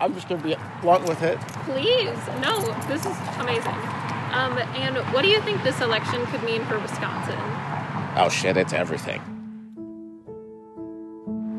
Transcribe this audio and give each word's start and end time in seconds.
I'm 0.00 0.14
just 0.14 0.28
going 0.28 0.40
to 0.40 0.46
be 0.46 0.56
blunt 0.80 1.08
with 1.08 1.22
it. 1.22 1.38
Please. 1.64 2.18
No, 2.40 2.60
this 2.88 3.06
is 3.06 3.16
amazing. 3.38 3.74
Um, 4.32 4.56
and 4.76 4.96
what 5.12 5.22
do 5.22 5.28
you 5.28 5.40
think 5.42 5.62
this 5.62 5.80
election 5.80 6.24
could 6.26 6.42
mean 6.42 6.64
for 6.64 6.78
Wisconsin? 6.78 7.38
Oh, 8.16 8.28
shit, 8.30 8.56
it's 8.56 8.72
everything. 8.72 9.20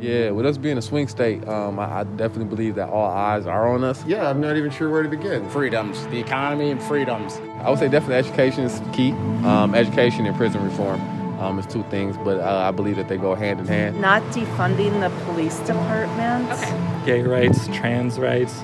Yeah, 0.04 0.32
with 0.32 0.46
us 0.46 0.58
being 0.58 0.78
a 0.78 0.82
swing 0.82 1.08
state, 1.08 1.48
um, 1.48 1.80
I, 1.80 2.00
I, 2.00 2.04
definitely 2.04 2.46
believe 2.46 2.76
that 2.76 2.90
all 2.90 3.10
eyes 3.10 3.48
are 3.48 3.74
on 3.74 3.86
us. 3.86 4.04
Yeah, 4.06 4.30
I'm 4.30 4.42
not 4.42 4.58
even 4.58 4.70
sure 4.70 4.90
where 4.90 5.02
to 5.02 5.08
begin. 5.08 5.50
Freedoms, 5.50 6.06
the 6.08 6.20
economy 6.20 6.72
and 6.72 6.84
freedoms. 6.84 7.38
I 7.62 7.70
would 7.70 7.80
say 7.80 7.88
definitely 7.88 8.16
education 8.16 8.66
is 8.66 8.82
key. 8.92 9.12
Um, 9.46 9.74
education 9.74 10.26
and 10.26 10.36
prison 10.36 10.62
reform 10.62 11.00
um, 11.40 11.58
is 11.58 11.66
two 11.66 11.84
things, 11.84 12.18
but 12.18 12.40
uh, 12.40 12.68
I 12.68 12.72
believe 12.72 12.98
that 12.98 13.08
they 13.08 13.16
go 13.16 13.34
hand 13.34 13.62
in 13.62 13.66
hand. 13.66 14.02
Not 14.02 14.22
defunding 14.34 15.00
the 15.00 15.10
police 15.24 15.58
department. 15.60 16.52
Okay. 16.52 16.93
Gay 17.06 17.22
rights, 17.22 17.68
trans 17.68 18.20
rights, 18.20 18.62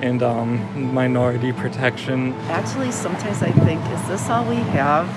and 0.00 0.22
um, 0.22 0.92
minority 0.92 1.52
protection. 1.52 2.32
Actually, 2.48 2.90
sometimes 2.90 3.42
I 3.42 3.52
think, 3.52 3.80
is 3.90 4.08
this 4.08 4.28
all 4.28 4.44
we 4.44 4.56
have 4.56 5.08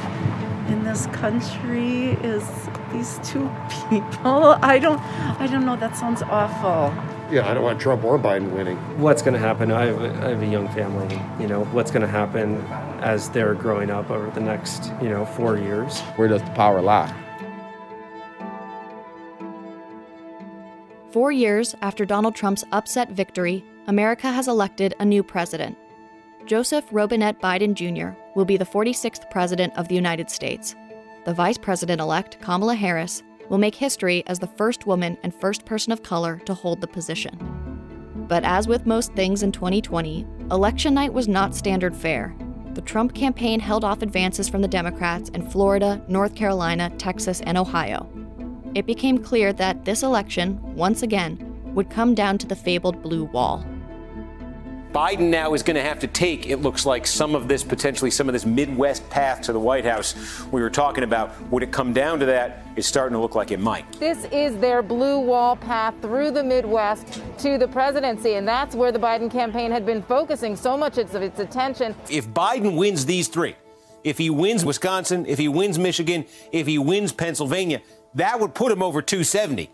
in 0.69 0.83
this 0.83 1.07
country? 1.07 2.11
Is 2.23 2.47
these 2.91 3.19
two 3.23 3.49
people. 3.89 4.57
I 4.61 4.79
don't 4.79 4.99
I 5.39 5.47
don't 5.47 5.65
know, 5.65 5.75
that 5.75 5.95
sounds 5.95 6.21
awful. 6.23 6.93
Yeah, 7.31 7.49
I 7.49 7.55
don't 7.55 7.63
want 7.63 7.79
Trump 7.79 8.03
or 8.03 8.19
Biden 8.19 8.51
winning. 8.51 8.77
What's 8.99 9.23
going 9.23 9.33
to 9.33 9.39
happen? 9.39 9.71
I 9.71 9.85
have, 9.87 10.01
a, 10.01 10.09
I 10.25 10.29
have 10.29 10.43
a 10.43 10.45
young 10.45 10.67
family. 10.69 11.19
You 11.39 11.47
know, 11.47 11.65
what's 11.65 11.89
going 11.89 12.03
to 12.03 12.07
happen 12.07 12.61
as 13.01 13.29
they're 13.29 13.55
growing 13.55 13.89
up 13.89 14.11
over 14.11 14.29
the 14.29 14.41
next, 14.41 14.91
you 15.01 15.09
know, 15.09 15.25
four 15.25 15.57
years? 15.57 16.01
Where 16.17 16.27
does 16.27 16.43
the 16.43 16.51
power 16.51 16.81
lie? 16.83 17.11
Four 21.15 21.31
years 21.31 21.77
after 21.81 22.03
Donald 22.03 22.35
Trump's 22.35 22.65
upset 22.73 23.09
victory, 23.11 23.63
America 23.87 24.29
has 24.29 24.49
elected 24.49 24.95
a 24.99 25.05
new 25.05 25.23
president. 25.23 25.77
Joseph 26.45 26.83
Robinette 26.91 27.39
Biden 27.39 27.73
Jr. 27.73 28.19
will 28.35 28.43
be 28.43 28.57
the 28.57 28.65
46th 28.65 29.31
president 29.31 29.71
of 29.77 29.87
the 29.87 29.95
United 29.95 30.29
States 30.29 30.75
the 31.23 31.33
Vice 31.33 31.57
President 31.57 32.01
elect, 32.01 32.41
Kamala 32.41 32.75
Harris, 32.75 33.23
will 33.49 33.57
make 33.57 33.75
history 33.75 34.25
as 34.27 34.39
the 34.39 34.47
first 34.57 34.87
woman 34.87 35.17
and 35.23 35.33
first 35.33 35.63
person 35.63 35.93
of 35.93 36.03
color 36.03 36.39
to 36.39 36.53
hold 36.53 36.81
the 36.81 36.87
position. 36.87 37.39
But 38.27 38.43
as 38.43 38.67
with 38.67 38.85
most 38.85 39.13
things 39.13 39.41
in 39.41 39.53
2020, 39.53 40.27
election 40.51 40.93
night 40.93 41.13
was 41.13 41.29
not 41.29 41.55
standard 41.55 41.95
fare. 41.95 42.35
The 42.73 42.81
Trump 42.81 43.15
campaign 43.15 43.61
held 43.61 43.85
off 43.85 44.01
advances 44.01 44.49
from 44.49 44.61
the 44.61 44.67
Democrats 44.67 45.29
in 45.29 45.49
Florida, 45.49 46.03
North 46.09 46.35
Carolina, 46.35 46.91
Texas, 46.97 47.39
and 47.39 47.57
Ohio. 47.57 48.11
It 48.75 48.85
became 48.85 49.17
clear 49.17 49.53
that 49.53 49.85
this 49.85 50.03
election, 50.03 50.59
once 50.75 51.01
again, 51.01 51.39
would 51.75 51.89
come 51.89 52.13
down 52.13 52.37
to 52.39 52.45
the 52.45 52.57
fabled 52.57 53.01
blue 53.01 53.23
wall. 53.23 53.65
Biden 54.91 55.29
now 55.29 55.53
is 55.53 55.63
going 55.63 55.75
to 55.75 55.81
have 55.81 55.99
to 55.99 56.07
take, 56.07 56.47
it 56.47 56.57
looks 56.57 56.85
like, 56.85 57.07
some 57.07 57.35
of 57.35 57.47
this, 57.47 57.63
potentially 57.63 58.11
some 58.11 58.27
of 58.27 58.33
this 58.33 58.45
Midwest 58.45 59.09
path 59.09 59.41
to 59.43 59.53
the 59.53 59.59
White 59.59 59.85
House 59.85 60.13
we 60.51 60.61
were 60.61 60.69
talking 60.69 61.05
about. 61.05 61.41
Would 61.51 61.63
it 61.63 61.71
come 61.71 61.93
down 61.93 62.19
to 62.19 62.25
that? 62.25 62.65
It's 62.75 62.85
starting 62.85 63.13
to 63.13 63.21
look 63.21 63.33
like 63.33 63.51
it 63.51 63.61
might. 63.61 63.89
This 63.93 64.25
is 64.25 64.57
their 64.57 64.81
blue 64.81 65.19
wall 65.19 65.55
path 65.55 65.93
through 66.01 66.31
the 66.31 66.43
Midwest 66.43 67.21
to 67.39 67.57
the 67.57 67.69
presidency, 67.69 68.33
and 68.33 68.45
that's 68.45 68.75
where 68.75 68.91
the 68.91 68.99
Biden 68.99 69.31
campaign 69.31 69.71
had 69.71 69.85
been 69.85 70.01
focusing 70.01 70.57
so 70.57 70.75
much 70.75 70.97
of 70.97 71.15
its 71.15 71.39
attention. 71.39 71.95
If 72.09 72.27
Biden 72.27 72.77
wins 72.77 73.05
these 73.05 73.29
three, 73.29 73.55
if 74.03 74.17
he 74.17 74.29
wins 74.29 74.65
Wisconsin, 74.65 75.25
if 75.25 75.39
he 75.39 75.47
wins 75.47 75.79
Michigan, 75.79 76.25
if 76.51 76.67
he 76.67 76.77
wins 76.77 77.13
Pennsylvania, 77.13 77.81
that 78.15 78.39
would 78.39 78.53
put 78.53 78.71
him 78.71 78.81
over 78.81 79.01
270 79.01 79.69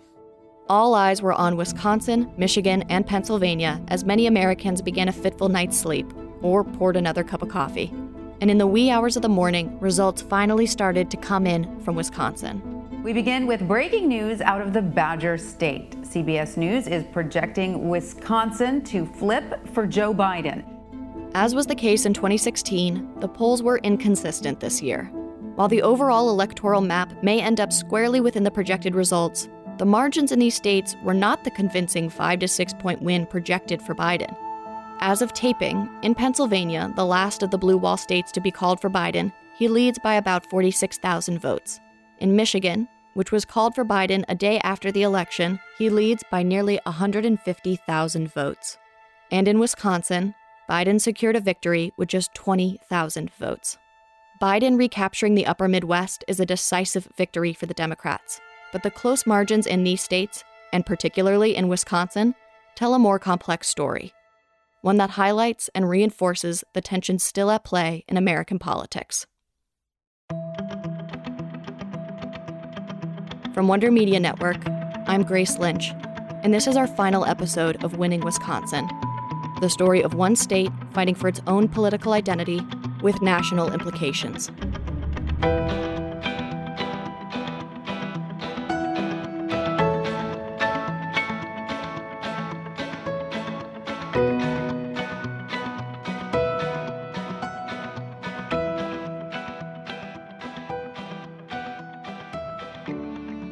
all 0.72 0.96
eyes 0.96 1.22
were 1.22 1.34
on 1.34 1.58
Wisconsin, 1.58 2.32
Michigan, 2.38 2.84
and 2.84 3.06
Pennsylvania 3.06 3.82
as 3.90 4.06
many 4.06 4.28
Americans 4.28 4.82
began 4.82 5.10
a 5.10 5.12
fitful 5.12 5.50
night's 5.50 5.78
sleep 5.78 6.10
or 6.42 6.64
poured 6.64 6.96
another 6.96 7.26
cup 7.26 7.42
of 7.42 7.50
coffee. 7.50 7.94
And 8.40 8.50
in 8.50 8.58
the 8.58 8.66
wee 8.66 8.90
hours 8.90 9.18
of 9.18 9.22
the 9.22 9.28
morning, 9.28 9.78
results 9.82 10.22
finally 10.22 10.66
started 10.66 11.12
to 11.12 11.18
come 11.18 11.46
in 11.46 11.78
from 11.82 11.96
Wisconsin. 11.96 12.62
We 13.04 13.12
begin 13.12 13.48
with 13.48 13.68
breaking 13.68 14.08
news 14.08 14.40
out 14.40 14.62
of 14.62 14.72
the 14.72 14.82
Badger 14.82 15.38
State. 15.38 15.92
CBS 16.04 16.56
News 16.56 16.88
is 16.88 17.04
projecting 17.12 17.90
Wisconsin 17.90 18.82
to 18.86 19.06
flip 19.06 19.68
for 19.74 19.86
Joe 19.86 20.14
Biden. 20.14 20.64
As 21.34 21.54
was 21.54 21.68
the 21.68 21.76
case 21.76 22.06
in 22.06 22.14
2016, 22.14 23.20
the 23.20 23.28
polls 23.28 23.62
were 23.62 23.80
inconsistent 23.80 24.62
this 24.62 24.82
year. 24.82 25.12
While 25.62 25.68
the 25.68 25.84
overall 25.84 26.32
electoral 26.32 26.82
map 26.82 27.22
may 27.22 27.40
end 27.40 27.60
up 27.60 27.72
squarely 27.72 28.20
within 28.20 28.44
the 28.44 28.50
projected 28.50 28.96
results, 28.96 29.48
the 29.78 29.86
margins 29.86 30.32
in 30.32 30.40
these 30.40 30.56
states 30.56 30.96
were 31.04 31.14
not 31.14 31.44
the 31.44 31.52
convincing 31.52 32.10
5 32.10 32.40
to 32.40 32.48
6 32.48 32.74
point 32.80 33.00
win 33.00 33.28
projected 33.28 33.80
for 33.80 33.94
Biden. 33.94 34.36
As 35.02 35.22
of 35.22 35.34
taping, 35.34 35.88
in 36.02 36.16
Pennsylvania, 36.16 36.92
the 36.96 37.06
last 37.06 37.44
of 37.44 37.52
the 37.52 37.60
blue 37.60 37.78
wall 37.78 37.96
states 37.96 38.32
to 38.32 38.42
be 38.42 38.50
called 38.50 38.82
for 38.82 38.90
Biden, 38.90 39.32
he 39.56 39.68
leads 39.68 40.00
by 40.00 40.16
about 40.16 40.50
46,000 40.50 41.38
votes. 41.38 41.80
In 42.18 42.36
Michigan, 42.36 42.88
which 43.14 43.32
was 43.32 43.46
called 43.46 43.76
for 43.76 43.86
Biden 43.86 44.26
a 44.30 44.34
day 44.34 44.58
after 44.64 44.92
the 44.92 45.04
election, 45.04 45.60
he 45.78 45.92
leads 45.92 46.24
by 46.32 46.42
nearly 46.42 46.80
150,000 46.88 48.34
votes. 48.34 48.80
And 49.30 49.48
in 49.48 49.60
Wisconsin, 49.60 50.34
Biden 50.68 51.00
secured 51.00 51.36
a 51.36 51.40
victory 51.40 51.94
with 51.98 52.10
just 52.10 52.34
20,000 52.34 53.30
votes. 53.36 53.78
Biden 54.42 54.76
recapturing 54.76 55.36
the 55.36 55.46
upper 55.46 55.68
Midwest 55.68 56.24
is 56.28 56.40
a 56.40 56.48
decisive 56.48 57.08
victory 57.16 57.54
for 57.54 57.68
the 57.68 57.76
Democrats 57.76 58.42
but 58.72 58.82
the 58.82 58.90
close 58.90 59.28
margins 59.28 59.68
in 59.68 59.84
these 59.84 60.02
states, 60.02 60.44
and 60.72 60.86
particularly 60.86 61.56
in 61.56 61.68
Wisconsin, 61.68 62.34
tell 62.74 62.94
a 62.94 63.00
more 63.00 63.20
complex 63.20 63.68
story. 63.68 64.14
One 64.82 64.98
that 64.98 65.12
highlights 65.12 65.70
and 65.76 65.90
reinforces 65.90 66.64
the 66.74 66.82
tensions 66.82 67.22
still 67.22 67.52
at 67.52 67.66
play 67.66 68.06
in 68.08 68.18
American 68.18 68.58
politics. 68.60 69.28
From 73.54 73.68
Wonder 73.68 73.92
Media 73.92 74.20
Network, 74.20 74.66
I'm 75.06 75.24
Grace 75.24 75.60
Lynch, 75.60 75.92
and 76.44 76.54
this 76.54 76.66
is 76.66 76.78
our 76.78 76.88
final 76.88 77.26
episode 77.26 77.84
of 77.84 77.98
Winning 77.98 78.22
Wisconsin 78.22 78.90
the 79.62 79.70
story 79.70 80.02
of 80.02 80.16
one 80.16 80.36
state 80.36 80.72
fighting 80.92 81.14
for 81.14 81.28
its 81.28 81.40
own 81.46 81.68
political 81.68 82.14
identity 82.14 82.60
with 83.02 83.22
national 83.22 83.72
implications. 83.72 84.52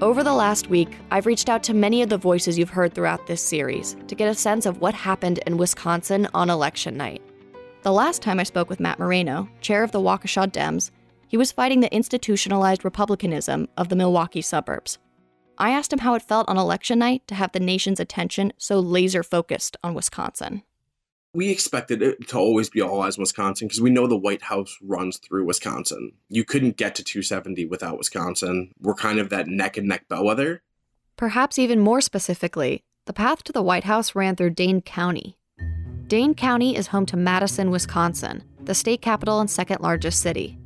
Over 0.01 0.23
the 0.23 0.33
last 0.33 0.69
week, 0.69 0.97
I've 1.11 1.25
reached 1.25 1.49
out 1.49 1.61
to 1.63 1.73
many 1.73 2.01
of 2.01 2.09
the 2.09 2.17
voices 2.17 2.57
you've 2.57 2.69
heard 2.69 2.93
throughout 2.93 3.27
this 3.27 3.43
series 3.43 3.97
to 4.07 4.15
get 4.15 4.29
a 4.29 4.33
sense 4.33 4.65
of 4.65 4.79
what 4.79 4.93
happened 4.93 5.39
in 5.45 5.57
Wisconsin 5.57 6.27
on 6.33 6.49
election 6.49 6.97
night. 6.97 7.21
The 7.81 7.91
last 7.91 8.21
time 8.21 8.39
I 8.39 8.43
spoke 8.43 8.69
with 8.69 8.79
Matt 8.79 8.99
Moreno, 8.99 9.49
chair 9.61 9.83
of 9.83 9.91
the 9.91 9.99
Waukesha 9.99 10.51
Dems, 10.51 10.91
he 11.27 11.37
was 11.37 11.51
fighting 11.51 11.79
the 11.79 11.93
institutionalized 11.93 12.83
republicanism 12.83 13.67
of 13.77 13.89
the 13.89 13.95
Milwaukee 13.95 14.41
suburbs. 14.41 14.97
I 15.57 15.71
asked 15.71 15.93
him 15.93 15.99
how 15.99 16.15
it 16.15 16.21
felt 16.21 16.49
on 16.49 16.57
election 16.57 16.99
night 16.99 17.27
to 17.27 17.35
have 17.35 17.51
the 17.51 17.59
nation's 17.59 17.99
attention 17.99 18.53
so 18.57 18.79
laser 18.79 19.23
focused 19.23 19.77
on 19.83 19.93
Wisconsin 19.93 20.63
we 21.33 21.49
expected 21.49 22.01
it 22.01 22.27
to 22.27 22.37
always 22.37 22.69
be 22.69 22.81
all 22.81 23.01
eyes 23.01 23.17
Wisconsin 23.17 23.67
because 23.67 23.81
we 23.81 23.91
know 23.91 24.07
the 24.07 24.17
White 24.17 24.41
House 24.41 24.77
runs 24.81 25.17
through 25.17 25.45
Wisconsin. 25.45 26.13
You 26.27 26.43
couldn't 26.43 26.77
get 26.77 26.95
to 26.95 27.03
270 27.03 27.65
without 27.65 27.97
Wisconsin. 27.97 28.73
We're 28.81 28.95
kind 28.95 29.19
of 29.19 29.29
that 29.29 29.47
neck 29.47 29.77
and 29.77 29.87
neck 29.87 30.07
bellwether. 30.07 30.63
Perhaps 31.17 31.59
even 31.59 31.79
more 31.79 32.01
specifically, 32.01 32.83
the 33.05 33.13
path 33.13 33.43
to 33.43 33.51
the 33.51 33.61
White 33.61 33.83
House 33.83 34.15
ran 34.15 34.35
through 34.35 34.51
Dane 34.51 34.81
County. 34.81 35.37
Dane 36.09 36.33
County 36.33 36.75
is 36.75 36.87
home 36.87 37.05
to 37.05 37.15
Madison, 37.15 37.69
Wisconsin, 37.69 38.43
the 38.63 38.73
state 38.73 38.99
capital 38.99 39.41
and 39.41 39.47
second 39.47 39.79
largest 39.81 40.21
city. 40.21 40.57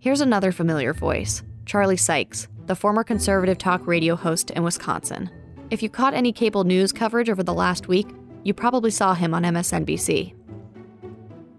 Here's 0.00 0.20
another 0.20 0.50
familiar 0.50 0.92
voice 0.92 1.44
Charlie 1.64 1.96
Sykes, 1.96 2.48
the 2.66 2.74
former 2.74 3.04
conservative 3.04 3.56
talk 3.56 3.86
radio 3.86 4.16
host 4.16 4.50
in 4.50 4.64
Wisconsin. 4.64 5.30
If 5.70 5.80
you 5.80 5.88
caught 5.88 6.12
any 6.12 6.32
cable 6.32 6.64
news 6.64 6.92
coverage 6.92 7.30
over 7.30 7.44
the 7.44 7.54
last 7.54 7.86
week, 7.86 8.08
you 8.42 8.52
probably 8.52 8.90
saw 8.90 9.14
him 9.14 9.32
on 9.32 9.44
MSNBC. 9.44 10.34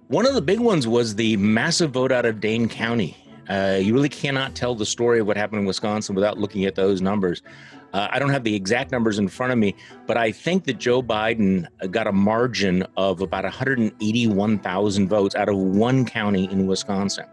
One 0.09 0.27
of 0.27 0.33
the 0.33 0.41
big 0.41 0.59
ones 0.59 0.85
was 0.85 1.15
the 1.15 1.37
massive 1.37 1.91
vote 1.91 2.11
out 2.11 2.25
of 2.25 2.41
Dane 2.41 2.67
County. 2.67 3.15
Uh, 3.47 3.79
you 3.81 3.93
really 3.93 4.09
cannot 4.09 4.55
tell 4.55 4.75
the 4.75 4.85
story 4.85 5.21
of 5.21 5.27
what 5.27 5.37
happened 5.37 5.61
in 5.61 5.65
Wisconsin 5.65 6.15
without 6.15 6.37
looking 6.37 6.65
at 6.65 6.75
those 6.75 7.01
numbers. 7.01 7.41
Uh, 7.93 8.07
I 8.11 8.19
don't 8.19 8.29
have 8.29 8.43
the 8.43 8.55
exact 8.55 8.91
numbers 8.91 9.19
in 9.19 9.27
front 9.27 9.51
of 9.51 9.59
me, 9.59 9.75
but 10.07 10.17
I 10.17 10.31
think 10.31 10.65
that 10.65 10.77
Joe 10.77 11.03
Biden 11.03 11.67
got 11.91 12.07
a 12.07 12.11
margin 12.11 12.85
of 12.97 13.21
about 13.21 13.43
181,000 13.43 15.07
votes 15.07 15.35
out 15.35 15.49
of 15.49 15.57
one 15.57 16.05
county 16.05 16.45
in 16.45 16.67
Wisconsin. 16.67 17.25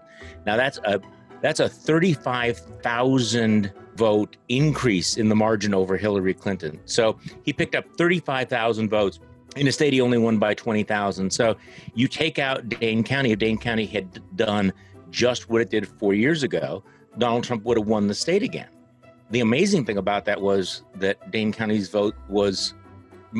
Now 0.46 0.56
that's 0.56 0.78
a 0.84 1.00
that's 1.40 1.60
a 1.60 1.68
35,000 1.68 3.72
vote 3.96 4.36
increase 4.48 5.16
in 5.16 5.28
the 5.28 5.36
margin 5.36 5.74
over 5.74 5.96
Hillary 5.96 6.34
Clinton. 6.34 6.80
So 6.84 7.18
he 7.44 7.52
picked 7.52 7.74
up 7.74 7.86
35,000 7.96 8.88
votes 8.88 9.20
In 9.56 9.66
a 9.66 9.72
state 9.72 9.92
he 9.92 10.00
only 10.00 10.18
won 10.18 10.38
by 10.38 10.54
20,000. 10.54 11.32
So 11.32 11.56
you 11.94 12.06
take 12.06 12.38
out 12.38 12.68
Dane 12.68 13.02
County. 13.02 13.32
If 13.32 13.38
Dane 13.38 13.58
County 13.58 13.86
had 13.86 14.20
done 14.36 14.72
just 15.10 15.48
what 15.48 15.60
it 15.60 15.70
did 15.70 15.88
four 15.88 16.14
years 16.14 16.42
ago, 16.42 16.84
Donald 17.18 17.44
Trump 17.44 17.64
would 17.64 17.78
have 17.78 17.86
won 17.86 18.06
the 18.06 18.14
state 18.14 18.42
again. 18.42 18.68
The 19.30 19.40
amazing 19.40 19.84
thing 19.84 19.98
about 19.98 20.24
that 20.24 20.40
was 20.40 20.82
that 20.94 21.30
Dane 21.30 21.52
County's 21.52 21.88
vote 21.88 22.14
was 22.28 22.74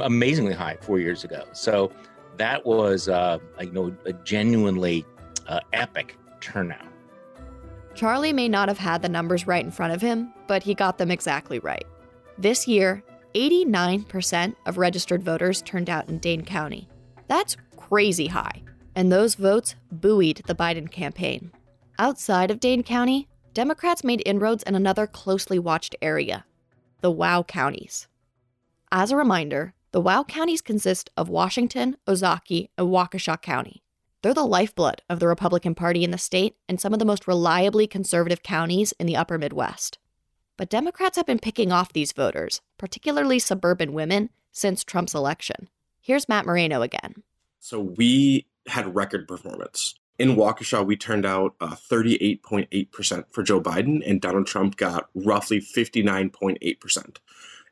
amazingly 0.02 0.52
high 0.52 0.76
four 0.81 0.99
years 0.99 1.25
ago. 1.25 1.44
So 1.52 1.90
that 2.37 2.64
was, 2.67 3.08
uh, 3.08 3.38
you 3.61 3.73
know, 3.73 3.96
a 4.05 4.12
genuinely 4.12 5.06
uh, 5.46 5.61
epic 5.73 6.17
turnout. 6.40 6.87
Charlie 7.94 8.32
may 8.32 8.49
not 8.49 8.69
have 8.69 8.79
had 8.79 9.02
the 9.02 9.08
numbers 9.08 9.46
right 9.46 9.64
in 9.64 9.70
front 9.70 9.93
of 9.93 10.00
him, 10.00 10.32
but 10.46 10.62
he 10.62 10.75
got 10.75 10.99
them 10.99 11.11
exactly 11.11 11.58
right. 11.58 11.85
This 12.37 12.69
year, 12.69 13.02
89% 13.35 14.55
of 14.67 14.79
registered 14.79 15.23
voters 15.23 15.62
turned 15.62 15.90
out 15.90 16.08
in 16.08 16.19
Dane 16.19 16.44
County. 16.44 16.88
That's 17.26 17.56
crazy 17.76 18.29
high, 18.29 18.62
and 18.94 19.11
those 19.11 19.35
votes 19.35 19.75
buoyed 19.90 20.43
the 20.46 20.55
Biden 20.55 20.90
campaign. 20.90 21.50
Outside 21.99 22.50
of 22.50 22.61
Dane 22.61 22.85
County, 22.85 23.26
Democrats 23.58 24.05
made 24.05 24.22
inroads 24.25 24.62
in 24.62 24.76
another 24.76 25.05
closely 25.05 25.58
watched 25.58 25.96
area 26.00 26.44
the 27.00 27.10
WOW 27.10 27.43
counties. 27.43 28.06
As 28.93 29.10
a 29.10 29.16
reminder, 29.16 29.75
the 29.90 30.00
WOW 30.00 30.22
counties 30.22 30.60
consist 30.60 31.10
of 31.16 31.28
Washington, 31.28 31.96
Ozaukee, 32.06 32.69
and 32.78 32.87
Waukesha 32.87 33.43
County. 33.43 33.82
They're 34.22 34.32
the 34.32 34.44
lifeblood 34.44 35.02
of 35.10 35.19
the 35.19 35.26
Republican 35.26 35.75
Party 35.75 36.05
in 36.05 36.12
the 36.12 36.19
state 36.19 36.55
and 36.69 36.81
some 36.81 36.93
of 36.93 37.00
the 37.00 37.05
most 37.05 37.26
reliably 37.26 37.88
conservative 37.88 38.44
counties 38.44 38.93
in 39.00 39.08
the 39.08 39.16
upper 39.16 39.38
Midwest. 39.38 39.99
But 40.56 40.70
Democrats 40.70 41.16
have 41.16 41.26
been 41.26 41.40
picking 41.40 41.72
off 41.72 41.93
these 41.93 42.12
voters, 42.12 42.61
particularly 42.78 43.40
suburban 43.40 43.93
women, 43.93 44.31
since 44.52 44.84
Trump's 44.84 45.16
election. 45.16 45.69
Here's 46.00 46.28
Matt 46.28 46.46
Moreno 46.46 46.82
again. 46.82 47.25
So 47.58 47.81
we 47.81 48.46
had 48.69 48.94
record 48.94 49.26
performance. 49.26 49.96
In 50.18 50.34
Waukesha, 50.34 50.84
we 50.84 50.96
turned 50.96 51.24
out 51.24 51.54
uh, 51.60 51.76
38.8% 51.76 53.24
for 53.30 53.44
Joe 53.44 53.60
Biden, 53.60 54.02
and 54.04 54.20
Donald 54.20 54.48
Trump 54.48 54.76
got 54.76 55.08
roughly 55.14 55.60
59.8%. 55.60 57.16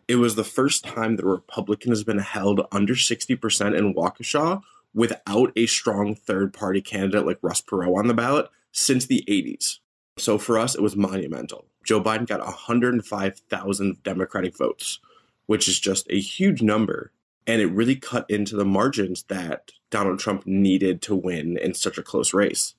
It 0.06 0.16
was 0.16 0.36
the 0.36 0.44
first 0.44 0.84
time 0.84 1.16
that 1.16 1.24
a 1.24 1.28
Republican 1.28 1.90
has 1.90 2.04
been 2.04 2.20
held 2.20 2.64
under 2.70 2.94
60% 2.94 3.76
in 3.76 3.94
Waukesha 3.94 4.62
without 4.94 5.52
a 5.56 5.66
strong 5.66 6.14
third 6.14 6.52
party 6.52 6.80
candidate 6.80 7.26
like 7.26 7.38
Ross 7.42 7.60
Perot 7.60 7.98
on 7.98 8.06
the 8.06 8.14
ballot 8.14 8.48
since 8.70 9.06
the 9.06 9.24
80s. 9.28 9.78
So 10.16 10.38
for 10.38 10.56
us, 10.56 10.76
it 10.76 10.82
was 10.82 10.96
monumental. 10.96 11.66
Joe 11.84 12.00
Biden 12.00 12.26
got 12.26 12.40
105,000 12.40 14.02
Democratic 14.04 14.56
votes, 14.56 15.00
which 15.46 15.68
is 15.68 15.80
just 15.80 16.06
a 16.10 16.20
huge 16.20 16.62
number. 16.62 17.10
And 17.46 17.60
it 17.60 17.66
really 17.66 17.96
cut 17.96 18.28
into 18.28 18.56
the 18.56 18.64
margins 18.64 19.24
that 19.28 19.70
Donald 19.90 20.18
Trump 20.18 20.46
needed 20.46 21.00
to 21.02 21.14
win 21.14 21.56
in 21.58 21.74
such 21.74 21.96
a 21.98 22.02
close 22.02 22.34
race. 22.34 22.74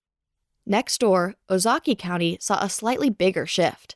Next 0.65 0.99
door, 0.99 1.35
Ozaukee 1.49 1.97
County 1.97 2.37
saw 2.41 2.61
a 2.61 2.69
slightly 2.69 3.09
bigger 3.09 3.45
shift. 3.45 3.95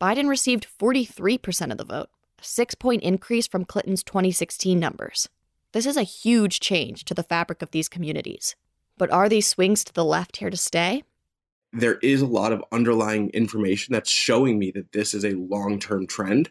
Biden 0.00 0.28
received 0.28 0.66
43% 0.80 1.70
of 1.70 1.78
the 1.78 1.84
vote, 1.84 2.08
a 2.38 2.44
six 2.44 2.74
point 2.74 3.02
increase 3.02 3.46
from 3.46 3.64
Clinton's 3.64 4.02
2016 4.02 4.78
numbers. 4.78 5.28
This 5.72 5.86
is 5.86 5.96
a 5.96 6.02
huge 6.02 6.60
change 6.60 7.04
to 7.04 7.14
the 7.14 7.22
fabric 7.22 7.60
of 7.60 7.70
these 7.70 7.88
communities. 7.88 8.56
But 8.96 9.10
are 9.10 9.28
these 9.28 9.46
swings 9.46 9.84
to 9.84 9.92
the 9.92 10.04
left 10.04 10.38
here 10.38 10.48
to 10.48 10.56
stay? 10.56 11.02
there 11.72 11.96
is 11.96 12.22
a 12.22 12.26
lot 12.26 12.52
of 12.52 12.64
underlying 12.72 13.30
information 13.30 13.92
that's 13.92 14.10
showing 14.10 14.58
me 14.58 14.70
that 14.70 14.92
this 14.92 15.14
is 15.14 15.24
a 15.24 15.34
long-term 15.34 16.06
trend 16.06 16.50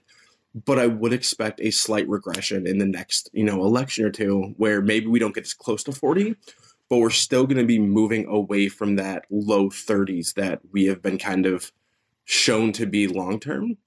but 0.64 0.80
i 0.80 0.88
would 0.88 1.12
expect 1.12 1.60
a 1.60 1.72
slight 1.72 2.08
regression 2.08 2.66
in 2.66 2.78
the 2.78 2.86
next 2.86 3.30
you 3.34 3.44
know 3.44 3.66
election 3.66 4.06
or 4.06 4.10
two 4.10 4.54
where 4.58 4.82
maybe 4.82 5.08
we 5.08 5.20
don't 5.20 5.36
get 5.36 5.46
as 5.46 5.54
close 5.54 5.84
to 5.84 5.92
40 5.92 6.36
but 6.90 6.98
we're 6.98 7.10
still 7.10 7.46
going 7.46 7.58
to 7.58 7.66
be 7.66 7.80
moving 7.80 8.28
away 8.28 8.70
from 8.70 8.96
that 8.96 9.26
low 9.30 9.70
30s 9.70 10.36
that 10.36 10.62
we 10.72 10.86
have 10.86 11.02
been 11.02 11.18
kind 11.18 11.46
of 11.46 11.72
shown 12.24 12.72
to 12.72 12.86
be 12.86 13.08
long 13.08 13.40
term 13.40 13.78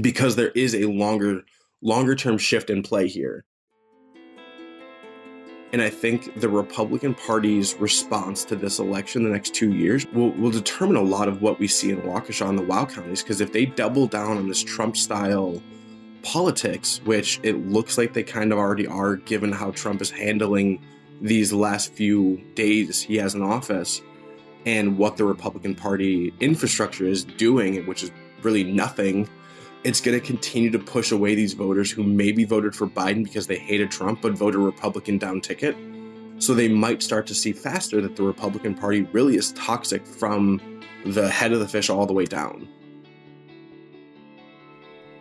because 0.00 0.36
there 0.36 0.50
is 0.50 0.74
a 0.74 0.84
longer 0.84 1.42
longer 1.82 2.14
term 2.14 2.38
shift 2.38 2.70
in 2.70 2.82
play 2.82 3.08
here 3.08 3.44
and 5.72 5.80
I 5.80 5.88
think 5.88 6.38
the 6.38 6.50
Republican 6.50 7.14
Party's 7.14 7.74
response 7.76 8.44
to 8.44 8.56
this 8.56 8.78
election 8.78 9.24
the 9.24 9.30
next 9.30 9.54
two 9.54 9.72
years 9.72 10.06
will, 10.12 10.30
will 10.32 10.50
determine 10.50 10.96
a 10.96 11.02
lot 11.02 11.28
of 11.28 11.40
what 11.40 11.58
we 11.58 11.66
see 11.66 11.90
in 11.90 12.02
Waukesha 12.02 12.46
and 12.46 12.58
the 12.58 12.62
WOW 12.62 12.84
counties. 12.84 13.22
Because 13.22 13.40
if 13.40 13.54
they 13.54 13.64
double 13.64 14.06
down 14.06 14.36
on 14.36 14.48
this 14.48 14.62
Trump 14.62 14.98
style 14.98 15.62
politics, 16.22 17.00
which 17.04 17.40
it 17.42 17.66
looks 17.68 17.98
like 17.98 18.12
they 18.12 18.22
kind 18.22 18.52
of 18.52 18.58
already 18.58 18.86
are, 18.86 19.16
given 19.16 19.52
how 19.52 19.70
Trump 19.72 20.00
is 20.00 20.10
handling 20.10 20.80
these 21.20 21.52
last 21.52 21.92
few 21.92 22.36
days 22.54 23.00
he 23.00 23.16
has 23.16 23.34
in 23.34 23.42
office, 23.42 24.02
and 24.66 24.98
what 24.98 25.16
the 25.16 25.24
Republican 25.24 25.74
Party 25.74 26.32
infrastructure 26.40 27.06
is 27.06 27.24
doing, 27.24 27.84
which 27.86 28.02
is 28.02 28.10
really 28.42 28.64
nothing 28.64 29.28
it's 29.84 30.00
going 30.00 30.18
to 30.18 30.24
continue 30.24 30.70
to 30.70 30.78
push 30.78 31.10
away 31.10 31.34
these 31.34 31.54
voters 31.54 31.90
who 31.90 32.04
maybe 32.04 32.44
voted 32.44 32.74
for 32.74 32.86
Biden 32.86 33.24
because 33.24 33.48
they 33.48 33.58
hated 33.58 33.90
Trump 33.90 34.22
but 34.22 34.32
voted 34.32 34.60
Republican 34.60 35.18
down 35.18 35.40
ticket. 35.40 35.76
So 36.38 36.54
they 36.54 36.68
might 36.68 37.02
start 37.02 37.26
to 37.28 37.34
see 37.34 37.52
faster 37.52 38.00
that 38.00 38.16
the 38.16 38.22
Republican 38.22 38.74
Party 38.74 39.02
really 39.12 39.36
is 39.36 39.52
toxic 39.52 40.06
from 40.06 40.60
the 41.04 41.28
head 41.28 41.52
of 41.52 41.58
the 41.58 41.68
fish 41.68 41.90
all 41.90 42.06
the 42.06 42.12
way 42.12 42.24
down. 42.24 42.68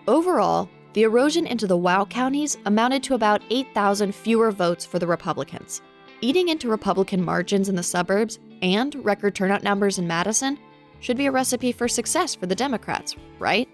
Overall, 0.08 0.70
the 0.94 1.04
erosion 1.04 1.48
into 1.48 1.68
the 1.68 1.78
WOW 1.78 2.06
counties 2.06 2.58
amounted 2.66 3.02
to 3.04 3.14
about 3.14 3.42
8,000 3.50 4.14
fewer 4.14 4.52
votes 4.52 4.86
for 4.86 5.00
the 5.00 5.08
Republicans. 5.08 5.82
Eating 6.22 6.50
into 6.50 6.70
Republican 6.70 7.24
margins 7.24 7.70
in 7.70 7.76
the 7.76 7.84
suburbs 7.84 8.40
and 8.62 8.94
record 9.06 9.34
turnout 9.34 9.64
numbers 9.64 9.98
in 9.98 10.08
Madison 10.08 10.60
should 11.00 11.18
be 11.18 11.26
a 11.26 11.32
recipe 11.32 11.72
for 11.72 11.88
success 11.88 12.36
for 12.36 12.46
the 12.46 12.56
Democrats, 12.56 13.16
right? 13.40 13.68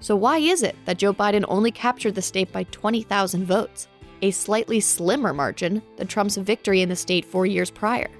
So, 0.00 0.16
why 0.16 0.38
is 0.38 0.62
it 0.62 0.76
that 0.84 0.98
Joe 0.98 1.14
Biden 1.14 1.44
only 1.48 1.70
captured 1.70 2.14
the 2.14 2.22
state 2.22 2.52
by 2.52 2.64
20,000 2.64 3.44
votes, 3.46 3.86
a 4.20 4.32
slightly 4.32 4.80
slimmer 4.80 5.32
margin 5.32 5.80
than 5.96 6.08
Trump's 6.08 6.36
victory 6.36 6.82
in 6.82 6.88
the 6.88 6.96
state 6.96 7.24
four 7.24 7.46
years 7.46 7.70
prior? 7.70 8.10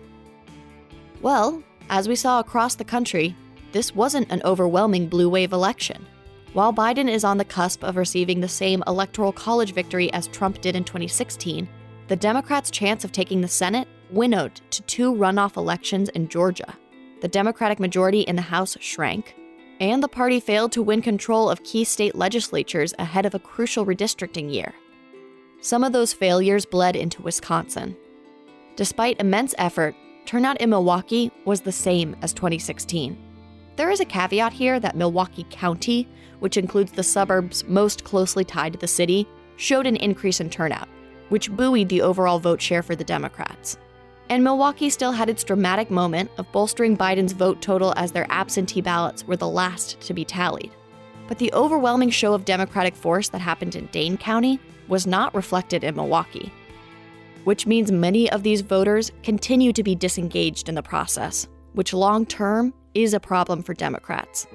Well, 1.20 1.62
as 1.90 2.08
we 2.08 2.16
saw 2.16 2.38
across 2.38 2.76
the 2.76 2.84
country, 2.84 3.34
this 3.72 3.94
wasn't 3.94 4.30
an 4.30 4.42
overwhelming 4.44 5.08
blue 5.08 5.28
wave 5.28 5.52
election. 5.52 6.06
While 6.52 6.74
Biden 6.74 7.08
is 7.08 7.24
on 7.24 7.38
the 7.38 7.46
cusp 7.46 7.82
of 7.82 7.96
receiving 7.96 8.40
the 8.40 8.48
same 8.48 8.84
electoral 8.86 9.32
college 9.32 9.72
victory 9.72 10.12
as 10.12 10.26
Trump 10.26 10.60
did 10.60 10.76
in 10.76 10.84
2016, 10.84 11.66
the 12.08 12.16
Democrats' 12.16 12.70
chance 12.70 13.04
of 13.04 13.12
taking 13.12 13.40
the 13.40 13.48
Senate 13.48 13.88
winnowed 14.10 14.60
to 14.70 14.82
two 14.82 15.14
runoff 15.14 15.56
elections 15.56 16.10
in 16.10 16.28
Georgia. 16.28 16.76
The 17.22 17.28
Democratic 17.28 17.80
majority 17.80 18.20
in 18.20 18.36
the 18.36 18.42
House 18.42 18.76
shrank, 18.80 19.34
and 19.80 20.02
the 20.02 20.08
party 20.08 20.40
failed 20.40 20.72
to 20.72 20.82
win 20.82 21.00
control 21.00 21.48
of 21.48 21.64
key 21.64 21.84
state 21.84 22.14
legislatures 22.14 22.92
ahead 22.98 23.24
of 23.24 23.34
a 23.34 23.38
crucial 23.38 23.86
redistricting 23.86 24.52
year. 24.52 24.74
Some 25.62 25.82
of 25.82 25.94
those 25.94 26.12
failures 26.12 26.66
bled 26.66 26.96
into 26.96 27.22
Wisconsin. 27.22 27.96
Despite 28.76 29.20
immense 29.20 29.54
effort, 29.56 29.94
turnout 30.26 30.60
in 30.60 30.68
Milwaukee 30.68 31.32
was 31.46 31.62
the 31.62 31.72
same 31.72 32.14
as 32.20 32.34
2016. 32.34 33.31
There 33.76 33.90
is 33.90 34.00
a 34.00 34.04
caveat 34.04 34.52
here 34.52 34.78
that 34.80 34.96
Milwaukee 34.96 35.46
County, 35.50 36.06
which 36.40 36.56
includes 36.56 36.92
the 36.92 37.02
suburbs 37.02 37.64
most 37.64 38.04
closely 38.04 38.44
tied 38.44 38.74
to 38.74 38.78
the 38.78 38.86
city, 38.86 39.26
showed 39.56 39.86
an 39.86 39.96
increase 39.96 40.40
in 40.40 40.50
turnout, 40.50 40.88
which 41.30 41.50
buoyed 41.50 41.88
the 41.88 42.02
overall 42.02 42.38
vote 42.38 42.60
share 42.60 42.82
for 42.82 42.94
the 42.94 43.04
Democrats. 43.04 43.78
And 44.28 44.44
Milwaukee 44.44 44.90
still 44.90 45.12
had 45.12 45.30
its 45.30 45.44
dramatic 45.44 45.90
moment 45.90 46.30
of 46.38 46.50
bolstering 46.52 46.96
Biden's 46.96 47.32
vote 47.32 47.60
total 47.62 47.94
as 47.96 48.12
their 48.12 48.26
absentee 48.30 48.80
ballots 48.80 49.26
were 49.26 49.36
the 49.36 49.48
last 49.48 50.00
to 50.02 50.14
be 50.14 50.24
tallied. 50.24 50.70
But 51.28 51.38
the 51.38 51.52
overwhelming 51.52 52.10
show 52.10 52.34
of 52.34 52.44
Democratic 52.44 52.94
force 52.94 53.28
that 53.30 53.40
happened 53.40 53.74
in 53.74 53.86
Dane 53.86 54.18
County 54.18 54.60
was 54.88 55.06
not 55.06 55.34
reflected 55.34 55.82
in 55.82 55.96
Milwaukee, 55.96 56.52
which 57.44 57.66
means 57.66 57.90
many 57.90 58.30
of 58.30 58.42
these 58.42 58.60
voters 58.60 59.12
continue 59.22 59.72
to 59.72 59.82
be 59.82 59.94
disengaged 59.94 60.68
in 60.68 60.74
the 60.74 60.82
process, 60.82 61.48
which 61.72 61.94
long 61.94 62.26
term 62.26 62.74
is 62.94 63.14
a 63.14 63.20
problem 63.20 63.62
for 63.62 63.74
Democrats. 63.74 64.46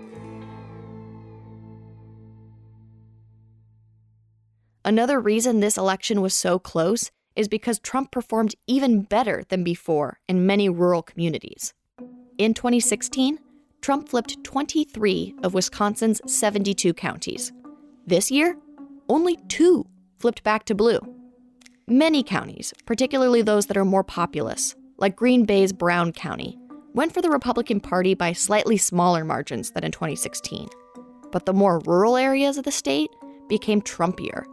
Another 4.86 5.20
reason 5.20 5.60
this 5.60 5.78
election 5.78 6.22
was 6.22 6.34
so 6.34 6.58
close 6.58 7.12
is 7.36 7.48
because 7.48 7.78
Trump 7.80 8.12
performed 8.12 8.56
even 8.68 9.02
better 9.02 9.44
than 9.50 9.64
before 9.64 10.20
in 10.28 10.46
many 10.46 10.70
rural 10.70 11.04
communities. 11.04 11.74
In 12.38 12.54
2016, 12.54 13.40
Trump 13.82 14.10
flipped 14.10 14.44
23 14.44 15.36
of 15.44 15.54
Wisconsin's 15.54 16.22
72 16.26 16.94
counties. 16.94 17.52
This 18.06 18.32
year, 18.32 18.58
only 19.10 19.38
two 19.50 19.86
flipped 20.20 20.44
back 20.44 20.66
to 20.66 20.76
blue. 20.76 21.00
Many 21.88 22.24
counties, 22.24 22.74
particularly 22.86 23.42
those 23.42 23.68
that 23.68 23.78
are 23.78 23.86
more 23.86 24.04
populous, 24.04 24.76
like 24.98 25.16
Green 25.16 25.46
Bay's 25.46 25.72
Brown 25.72 26.12
County, 26.12 26.58
went 26.98 27.14
for 27.14 27.22
the 27.22 27.30
Republican 27.30 27.80
Party 27.80 28.14
by 28.14 28.34
slightly 28.34 28.76
smaller 28.76 29.24
margins 29.24 29.72
than 29.72 29.86
in 29.86 29.92
2016. 29.94 30.68
But 31.32 31.46
the 31.46 31.54
more 31.54 31.80
rural 31.86 32.18
areas 32.18 32.58
of 32.58 32.66
the 32.66 32.72
state 32.74 33.10
became 33.48 33.82
Trumpier 33.82 34.44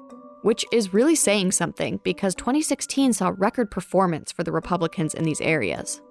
which 0.45 0.67
is 0.71 0.93
really 0.93 1.15
saying 1.15 1.51
something 1.51 1.99
because 2.05 2.35
2016 2.35 3.15
saw 3.15 3.33
record 3.39 3.71
performance 3.71 4.31
for 4.31 4.45
the 4.45 4.53
Republicans 4.53 5.15
in 5.15 5.25
these 5.25 5.41
areas. 5.41 6.03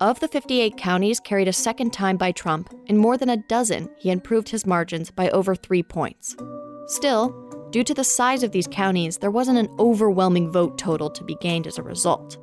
Of 0.00 0.18
the 0.18 0.26
58 0.26 0.76
counties 0.76 1.20
carried 1.20 1.46
a 1.46 1.52
second 1.52 1.92
time 1.92 2.16
by 2.16 2.32
Trump, 2.32 2.74
in 2.86 2.98
more 2.98 3.16
than 3.16 3.30
a 3.30 3.42
dozen, 3.48 3.88
he 3.98 4.10
improved 4.10 4.48
his 4.48 4.66
margins 4.66 5.12
by 5.12 5.30
over 5.30 5.54
three 5.54 5.84
points. 5.84 6.34
Still, 6.88 7.30
due 7.70 7.84
to 7.84 7.94
the 7.94 8.02
size 8.02 8.42
of 8.42 8.50
these 8.50 8.66
counties, 8.66 9.18
there 9.18 9.30
wasn't 9.30 9.58
an 9.58 9.72
overwhelming 9.78 10.50
vote 10.50 10.76
total 10.76 11.08
to 11.10 11.22
be 11.22 11.36
gained 11.36 11.68
as 11.68 11.78
a 11.78 11.84
result. 11.84 12.36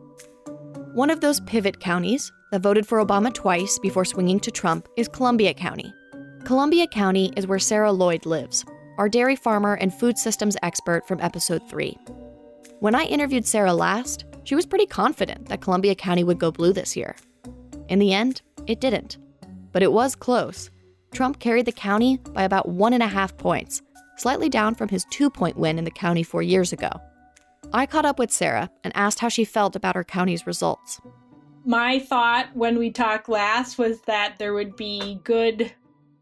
One 0.93 1.09
of 1.09 1.19
those 1.19 1.41
pivot 1.41 1.81
counties 1.81 2.31
that 2.51 2.61
voted 2.61 2.87
for 2.87 3.03
Obama 3.03 3.33
twice 3.33 3.79
before 3.79 4.05
swinging 4.05 4.39
to 4.41 4.51
Trump 4.51 4.87
is 4.97 5.07
Columbia 5.07 5.53
County. 5.53 5.93
Columbia 6.43 6.87
County 6.87 7.31
is 7.35 7.47
where 7.47 7.59
Sarah 7.59 7.91
Lloyd 7.91 8.25
lives, 8.25 8.65
our 8.97 9.09
dairy 9.09 9.35
farmer 9.35 9.75
and 9.75 9.93
food 9.93 10.17
systems 10.17 10.57
expert 10.61 11.07
from 11.07 11.21
episode 11.21 11.61
3. 11.69 11.97
When 12.79 12.95
I 12.95 13.05
interviewed 13.05 13.45
Sarah 13.45 13.73
last, 13.73 14.25
she 14.43 14.55
was 14.55 14.65
pretty 14.65 14.85
confident 14.85 15.47
that 15.49 15.61
Columbia 15.61 15.95
County 15.95 16.23
would 16.23 16.39
go 16.39 16.51
blue 16.51 16.73
this 16.73 16.95
year. 16.95 17.15
In 17.89 17.99
the 17.99 18.13
end, 18.13 18.41
it 18.67 18.79
didn't. 18.79 19.17
But 19.71 19.83
it 19.83 19.91
was 19.91 20.15
close. 20.15 20.69
Trump 21.13 21.39
carried 21.39 21.65
the 21.65 21.71
county 21.71 22.17
by 22.17 22.43
about 22.43 22.69
one 22.69 22.93
and 22.93 23.03
a 23.03 23.07
half 23.07 23.37
points, 23.37 23.81
slightly 24.17 24.49
down 24.49 24.75
from 24.75 24.89
his 24.89 25.05
two 25.09 25.29
point 25.29 25.57
win 25.57 25.77
in 25.77 25.85
the 25.85 25.91
county 25.91 26.23
four 26.23 26.41
years 26.41 26.73
ago. 26.73 26.89
I 27.73 27.85
caught 27.85 28.05
up 28.05 28.19
with 28.19 28.31
Sarah 28.31 28.69
and 28.83 28.95
asked 28.95 29.19
how 29.19 29.29
she 29.29 29.45
felt 29.45 29.75
about 29.75 29.95
her 29.95 30.03
county's 30.03 30.47
results. 30.47 30.99
My 31.63 31.99
thought 31.99 32.55
when 32.55 32.77
we 32.79 32.91
talked 32.91 33.29
last 33.29 33.77
was 33.77 34.01
that 34.01 34.37
there 34.39 34.53
would 34.53 34.75
be 34.75 35.19
good 35.23 35.73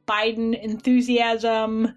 Biden 0.08 0.60
enthusiasm 0.62 1.96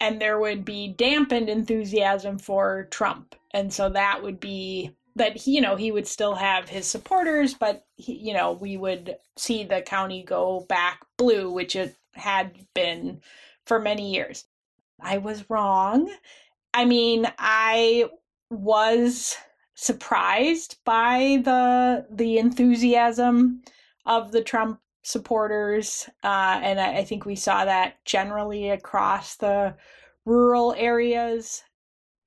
and 0.00 0.20
there 0.20 0.40
would 0.40 0.64
be 0.64 0.88
dampened 0.88 1.48
enthusiasm 1.48 2.38
for 2.38 2.88
Trump. 2.90 3.36
And 3.52 3.72
so 3.72 3.90
that 3.90 4.22
would 4.22 4.40
be 4.40 4.96
that 5.16 5.36
he, 5.36 5.52
you 5.56 5.60
know, 5.60 5.76
he 5.76 5.92
would 5.92 6.06
still 6.06 6.34
have 6.34 6.68
his 6.68 6.86
supporters, 6.86 7.54
but 7.54 7.84
he, 7.96 8.14
you 8.14 8.32
know, 8.32 8.52
we 8.52 8.76
would 8.76 9.16
see 9.36 9.64
the 9.64 9.82
county 9.82 10.22
go 10.22 10.64
back 10.68 11.00
blue, 11.16 11.50
which 11.50 11.76
it 11.76 11.96
had 12.14 12.56
been 12.74 13.20
for 13.64 13.78
many 13.78 14.12
years. 14.14 14.46
I 15.00 15.18
was 15.18 15.48
wrong. 15.50 16.10
I 16.72 16.84
mean, 16.84 17.30
I 17.38 18.06
was 18.50 19.36
surprised 19.80 20.76
by 20.84 21.40
the 21.42 22.06
the 22.10 22.36
enthusiasm 22.36 23.62
of 24.04 24.30
the 24.30 24.42
Trump 24.42 24.78
supporters, 25.02 26.06
uh, 26.22 26.60
and 26.62 26.78
I, 26.78 26.98
I 26.98 27.04
think 27.04 27.24
we 27.24 27.34
saw 27.34 27.64
that 27.64 28.04
generally 28.04 28.68
across 28.68 29.36
the 29.36 29.74
rural 30.26 30.74
areas. 30.76 31.62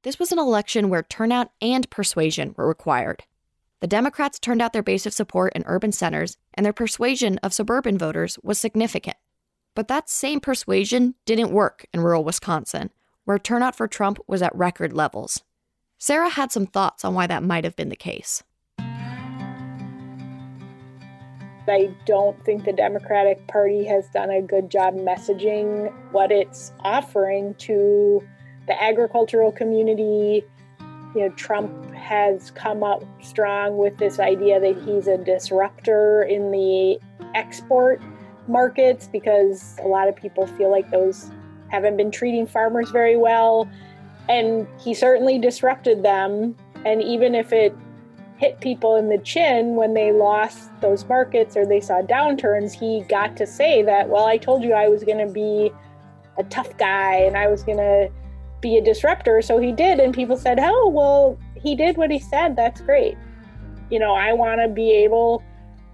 This 0.01 0.17
was 0.17 0.31
an 0.31 0.39
election 0.39 0.89
where 0.89 1.03
turnout 1.03 1.51
and 1.61 1.87
persuasion 1.91 2.55
were 2.57 2.67
required. 2.67 3.23
The 3.81 3.87
Democrats 3.87 4.39
turned 4.39 4.61
out 4.61 4.73
their 4.73 4.81
base 4.81 5.05
of 5.05 5.13
support 5.13 5.53
in 5.53 5.63
urban 5.67 5.91
centers, 5.91 6.37
and 6.55 6.65
their 6.65 6.73
persuasion 6.73 7.37
of 7.43 7.53
suburban 7.53 7.99
voters 7.99 8.39
was 8.41 8.57
significant. 8.57 9.17
But 9.75 9.87
that 9.89 10.09
same 10.09 10.39
persuasion 10.39 11.13
didn't 11.25 11.51
work 11.51 11.85
in 11.93 11.99
rural 12.01 12.23
Wisconsin, 12.23 12.89
where 13.25 13.37
turnout 13.37 13.75
for 13.75 13.87
Trump 13.87 14.17
was 14.27 14.41
at 14.41 14.55
record 14.55 14.91
levels. 14.91 15.43
Sarah 16.03 16.27
had 16.27 16.51
some 16.51 16.65
thoughts 16.65 17.05
on 17.05 17.13
why 17.13 17.27
that 17.27 17.43
might 17.43 17.63
have 17.63 17.77
been 17.77 17.87
the 17.87 17.95
case. 17.95 18.43
I 21.65 21.95
don't 22.05 22.43
think 22.43 22.65
the 22.65 22.73
Democratic 22.73 23.47
Party 23.47 23.85
has 23.85 24.09
done 24.09 24.29
a 24.29 24.41
good 24.41 24.69
job 24.69 24.95
messaging 24.95 25.93
what 26.11 26.29
it's 26.29 26.73
offering 26.81 27.53
to 27.59 28.21
the 28.67 28.83
agricultural 28.83 29.53
community. 29.53 30.43
You 31.15 31.21
know, 31.21 31.29
Trump 31.37 31.95
has 31.95 32.51
come 32.51 32.83
up 32.83 33.05
strong 33.21 33.77
with 33.77 33.97
this 33.97 34.19
idea 34.19 34.59
that 34.59 34.75
he's 34.83 35.07
a 35.07 35.17
disruptor 35.17 36.23
in 36.23 36.51
the 36.51 36.99
export 37.33 38.01
markets 38.49 39.07
because 39.07 39.77
a 39.81 39.87
lot 39.87 40.09
of 40.09 40.17
people 40.17 40.47
feel 40.47 40.69
like 40.69 40.91
those 40.91 41.31
haven't 41.69 41.95
been 41.95 42.11
treating 42.11 42.45
farmers 42.45 42.91
very 42.91 43.15
well. 43.15 43.69
And 44.29 44.67
he 44.79 44.93
certainly 44.93 45.37
disrupted 45.37 46.03
them. 46.03 46.55
And 46.85 47.01
even 47.01 47.35
if 47.35 47.51
it 47.51 47.75
hit 48.37 48.59
people 48.59 48.95
in 48.95 49.09
the 49.09 49.17
chin 49.19 49.75
when 49.75 49.93
they 49.93 50.11
lost 50.11 50.69
those 50.81 51.05
markets 51.05 51.55
or 51.55 51.65
they 51.65 51.79
saw 51.79 52.01
downturns, 52.01 52.73
he 52.73 53.01
got 53.07 53.37
to 53.37 53.45
say 53.45 53.83
that, 53.83 54.09
well, 54.09 54.25
I 54.25 54.37
told 54.37 54.63
you 54.63 54.73
I 54.73 54.89
was 54.89 55.03
going 55.03 55.25
to 55.25 55.31
be 55.31 55.71
a 56.37 56.43
tough 56.45 56.75
guy 56.77 57.15
and 57.15 57.37
I 57.37 57.47
was 57.47 57.63
going 57.63 57.77
to 57.77 58.09
be 58.59 58.77
a 58.77 58.81
disruptor. 58.81 59.41
So 59.41 59.59
he 59.59 59.71
did. 59.71 59.99
And 59.99 60.13
people 60.13 60.37
said, 60.37 60.59
oh, 60.59 60.89
well, 60.89 61.37
he 61.55 61.75
did 61.75 61.97
what 61.97 62.11
he 62.11 62.19
said. 62.19 62.55
That's 62.55 62.81
great. 62.81 63.17
You 63.89 63.99
know, 63.99 64.13
I 64.13 64.33
want 64.33 64.61
to 64.61 64.67
be 64.67 64.91
able 64.91 65.43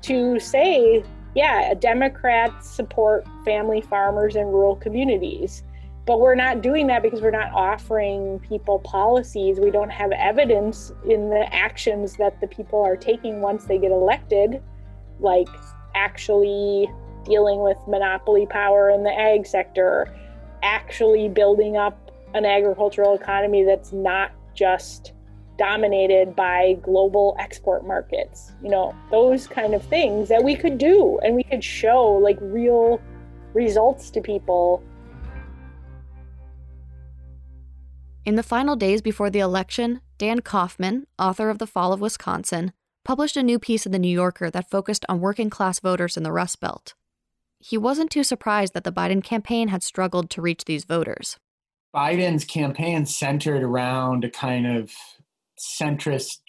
to 0.04 0.40
say, 0.40 1.04
yeah, 1.36 1.74
Democrats 1.74 2.70
support 2.70 3.28
family 3.44 3.82
farmers 3.82 4.36
and 4.36 4.48
rural 4.48 4.76
communities. 4.76 5.64
But 6.10 6.22
we're 6.22 6.34
not 6.34 6.64
doing 6.64 6.88
that 6.88 7.04
because 7.04 7.22
we're 7.22 7.30
not 7.30 7.52
offering 7.54 8.40
people 8.40 8.80
policies. 8.80 9.60
We 9.60 9.70
don't 9.70 9.92
have 9.92 10.12
evidence 10.12 10.92
in 11.08 11.30
the 11.30 11.46
actions 11.54 12.18
that 12.18 12.42
the 12.42 12.48
people 12.48 12.82
are 12.82 12.98
taking 12.98 13.42
once 13.42 13.66
they 13.66 13.78
get 13.78 13.92
elected, 13.92 14.60
like 15.20 15.48
actually 15.94 16.90
dealing 17.26 17.62
with 17.62 17.78
monopoly 17.88 18.48
power 18.48 18.90
in 18.90 19.04
the 19.04 19.12
ag 19.12 19.46
sector, 19.46 20.12
actually 20.64 21.30
building 21.30 21.78
up 21.78 22.10
an 22.34 22.44
agricultural 22.44 23.14
economy 23.14 23.64
that's 23.64 23.94
not 23.94 24.32
just 24.56 25.14
dominated 25.60 26.36
by 26.36 26.76
global 26.82 27.36
export 27.38 27.86
markets. 27.86 28.54
You 28.64 28.72
know, 28.72 28.96
those 29.12 29.46
kind 29.46 29.76
of 29.76 29.84
things 29.84 30.28
that 30.30 30.44
we 30.44 30.56
could 30.56 30.80
do 30.80 31.20
and 31.24 31.36
we 31.36 31.44
could 31.44 31.64
show 31.64 32.04
like 32.14 32.40
real 32.42 33.00
results 33.54 34.10
to 34.10 34.22
people 34.22 34.84
In 38.26 38.36
the 38.36 38.44
final 38.44 38.76
days 38.76 39.02
before 39.02 39.30
the 39.30 39.40
election, 39.40 40.02
Dan 40.18 40.42
Kaufman, 40.42 41.08
author 41.18 41.50
of 41.50 41.58
The 41.58 41.66
Fall 41.66 41.94
of 41.94 42.02
Wisconsin, 42.02 42.74
published 43.06 43.38
a 43.38 43.44
new 43.44 43.58
piece 43.58 43.86
in 43.86 43.92
The 43.92 44.00
New 44.00 44.12
Yorker 44.12 44.52
that 44.52 44.70
focused 44.70 45.06
on 45.08 45.22
working 45.22 45.50
class 45.50 45.80
voters 45.80 46.18
in 46.18 46.24
the 46.24 46.32
Rust 46.32 46.60
Belt. 46.60 46.94
He 47.60 47.78
wasn't 47.78 48.12
too 48.12 48.24
surprised 48.24 48.74
that 48.74 48.84
the 48.84 48.92
Biden 48.92 49.24
campaign 49.24 49.70
had 49.70 49.84
struggled 49.84 50.30
to 50.32 50.42
reach 50.42 50.66
these 50.66 50.84
voters. 50.84 51.38
Biden's 51.96 52.46
campaign 52.46 53.06
centered 53.06 53.64
around 53.64 54.24
a 54.24 54.30
kind 54.30 54.68
of 54.68 54.92
centrist 55.58 56.40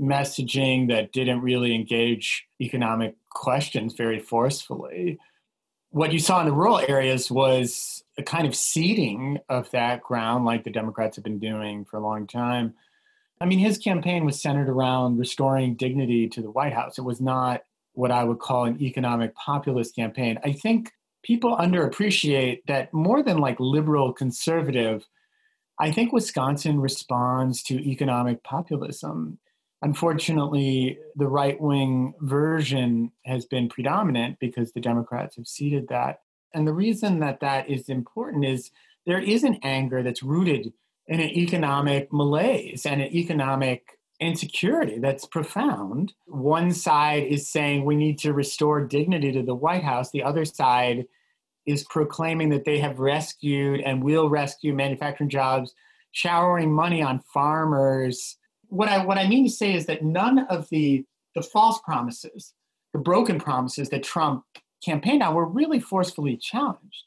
messaging 0.00 0.88
that 0.88 1.12
didn't 1.12 1.40
really 1.42 1.74
engage 1.74 2.46
economic 2.60 3.14
questions 3.30 3.94
very 3.94 4.18
forcefully. 4.18 5.18
What 5.90 6.12
you 6.12 6.18
saw 6.18 6.40
in 6.40 6.46
the 6.46 6.52
rural 6.52 6.78
areas 6.78 7.30
was 7.30 8.04
a 8.18 8.22
kind 8.22 8.46
of 8.46 8.54
ceding 8.54 9.38
of 9.48 9.70
that 9.70 10.02
ground, 10.02 10.44
like 10.44 10.64
the 10.64 10.70
Democrats 10.70 11.16
have 11.16 11.24
been 11.24 11.38
doing 11.38 11.84
for 11.84 11.96
a 11.96 12.02
long 12.02 12.26
time. 12.26 12.74
I 13.40 13.44
mean, 13.44 13.58
his 13.58 13.78
campaign 13.78 14.24
was 14.24 14.40
centered 14.40 14.68
around 14.68 15.18
restoring 15.18 15.74
dignity 15.74 16.28
to 16.28 16.42
the 16.42 16.50
White 16.50 16.72
House. 16.72 16.98
It 16.98 17.02
was 17.02 17.20
not 17.20 17.62
what 17.92 18.10
I 18.10 18.24
would 18.24 18.38
call 18.38 18.64
an 18.64 18.80
economic 18.80 19.34
populist 19.34 19.94
campaign. 19.94 20.38
I 20.44 20.52
think 20.52 20.92
people 21.22 21.56
underappreciate 21.56 22.60
that 22.66 22.92
more 22.92 23.22
than 23.22 23.38
like 23.38 23.58
liberal 23.58 24.12
conservative, 24.12 25.06
I 25.78 25.90
think 25.90 26.12
Wisconsin 26.12 26.80
responds 26.80 27.62
to 27.64 27.74
economic 27.74 28.42
populism. 28.42 29.38
Unfortunately, 29.86 30.98
the 31.14 31.28
right 31.28 31.60
wing 31.60 32.12
version 32.18 33.12
has 33.24 33.44
been 33.46 33.68
predominant 33.68 34.36
because 34.40 34.72
the 34.72 34.80
Democrats 34.80 35.36
have 35.36 35.46
ceded 35.46 35.86
that. 35.90 36.22
And 36.52 36.66
the 36.66 36.72
reason 36.72 37.20
that 37.20 37.38
that 37.38 37.70
is 37.70 37.88
important 37.88 38.44
is 38.44 38.72
there 39.06 39.20
is 39.20 39.44
an 39.44 39.60
anger 39.62 40.02
that's 40.02 40.24
rooted 40.24 40.72
in 41.06 41.20
an 41.20 41.30
economic 41.30 42.12
malaise 42.12 42.84
and 42.84 43.00
an 43.00 43.14
economic 43.14 44.00
insecurity 44.18 44.98
that's 44.98 45.24
profound. 45.24 46.14
One 46.24 46.72
side 46.72 47.22
is 47.22 47.48
saying 47.48 47.84
we 47.84 47.94
need 47.94 48.18
to 48.18 48.32
restore 48.32 48.84
dignity 48.84 49.30
to 49.30 49.44
the 49.44 49.54
White 49.54 49.84
House, 49.84 50.10
the 50.10 50.24
other 50.24 50.44
side 50.44 51.06
is 51.64 51.84
proclaiming 51.84 52.48
that 52.48 52.64
they 52.64 52.80
have 52.80 52.98
rescued 52.98 53.82
and 53.82 54.02
will 54.02 54.28
rescue 54.28 54.74
manufacturing 54.74 55.30
jobs, 55.30 55.76
showering 56.10 56.74
money 56.74 57.02
on 57.02 57.22
farmers. 57.32 58.36
What 58.68 58.88
I 58.88 59.04
what 59.04 59.18
I 59.18 59.28
mean 59.28 59.44
to 59.44 59.50
say 59.50 59.74
is 59.74 59.86
that 59.86 60.04
none 60.04 60.40
of 60.50 60.68
the 60.70 61.04
the 61.34 61.42
false 61.42 61.78
promises, 61.84 62.54
the 62.92 62.98
broken 62.98 63.38
promises 63.38 63.90
that 63.90 64.02
Trump 64.02 64.44
campaigned 64.84 65.22
on 65.22 65.34
were 65.34 65.46
really 65.46 65.80
forcefully 65.80 66.36
challenged. 66.36 67.04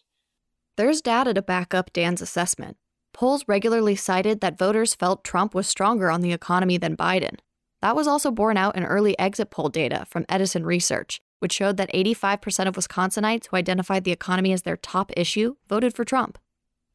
There's 0.78 1.02
data 1.02 1.34
to 1.34 1.42
back 1.42 1.74
up 1.74 1.92
Dan's 1.92 2.22
assessment. 2.22 2.78
Polls 3.14 3.44
regularly 3.48 3.96
cited 3.96 4.40
that 4.42 4.58
voters 4.58 4.94
felt 4.94 5.24
Trump 5.24 5.54
was 5.54 5.68
stronger 5.68 6.10
on 6.10 6.22
the 6.22 6.32
economy 6.32 6.78
than 6.78 6.96
Biden. 6.96 7.40
That 7.82 7.96
was 7.96 8.08
also 8.08 8.32
borne 8.32 8.58
out 8.58 8.76
in 8.76 8.84
early 8.84 9.18
exit 9.18 9.50
poll 9.50 9.70
data 9.70 10.06
from 10.10 10.26
Edison 10.30 10.66
Research, 10.66 11.22
which 11.40 11.54
showed 11.54 11.78
that 11.78 11.92
85% 11.94 12.68
of 12.68 12.76
Wisconsinites 12.76 13.48
who 13.48 13.58
identified 13.58 14.04
the 14.04 14.12
economy 14.12 14.54
as 14.54 14.62
their 14.62 14.78
top 14.78 15.12
issue 15.18 15.56
voted 15.68 15.96
for 15.96 16.06
Trump. 16.06 16.38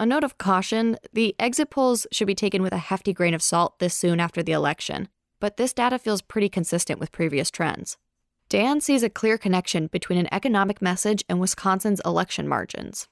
A 0.00 0.06
note 0.06 0.24
of 0.24 0.38
caution 0.38 0.96
the 1.12 1.36
exit 1.38 1.70
polls 1.70 2.04
should 2.10 2.26
be 2.26 2.34
taken 2.34 2.62
with 2.62 2.72
a 2.72 2.78
hefty 2.78 3.12
grain 3.12 3.32
of 3.32 3.42
salt 3.42 3.78
this 3.78 3.94
soon 3.94 4.18
after 4.18 4.42
the 4.42 4.50
election, 4.50 5.08
but 5.38 5.56
this 5.56 5.72
data 5.72 6.00
feels 6.00 6.20
pretty 6.20 6.48
consistent 6.48 6.98
with 6.98 7.12
previous 7.12 7.48
trends. 7.48 7.96
Dan 8.48 8.80
sees 8.80 9.04
a 9.04 9.08
clear 9.08 9.38
connection 9.38 9.86
between 9.86 10.18
an 10.18 10.28
economic 10.32 10.82
message 10.82 11.24
and 11.28 11.38
Wisconsin's 11.38 12.00
election 12.04 12.48
margins. 12.48 13.06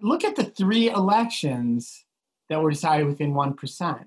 Look 0.00 0.24
at 0.24 0.34
the 0.34 0.44
three 0.44 0.90
elections 0.90 2.04
that 2.48 2.60
were 2.60 2.70
decided 2.70 3.06
within 3.06 3.32
1%. 3.32 4.04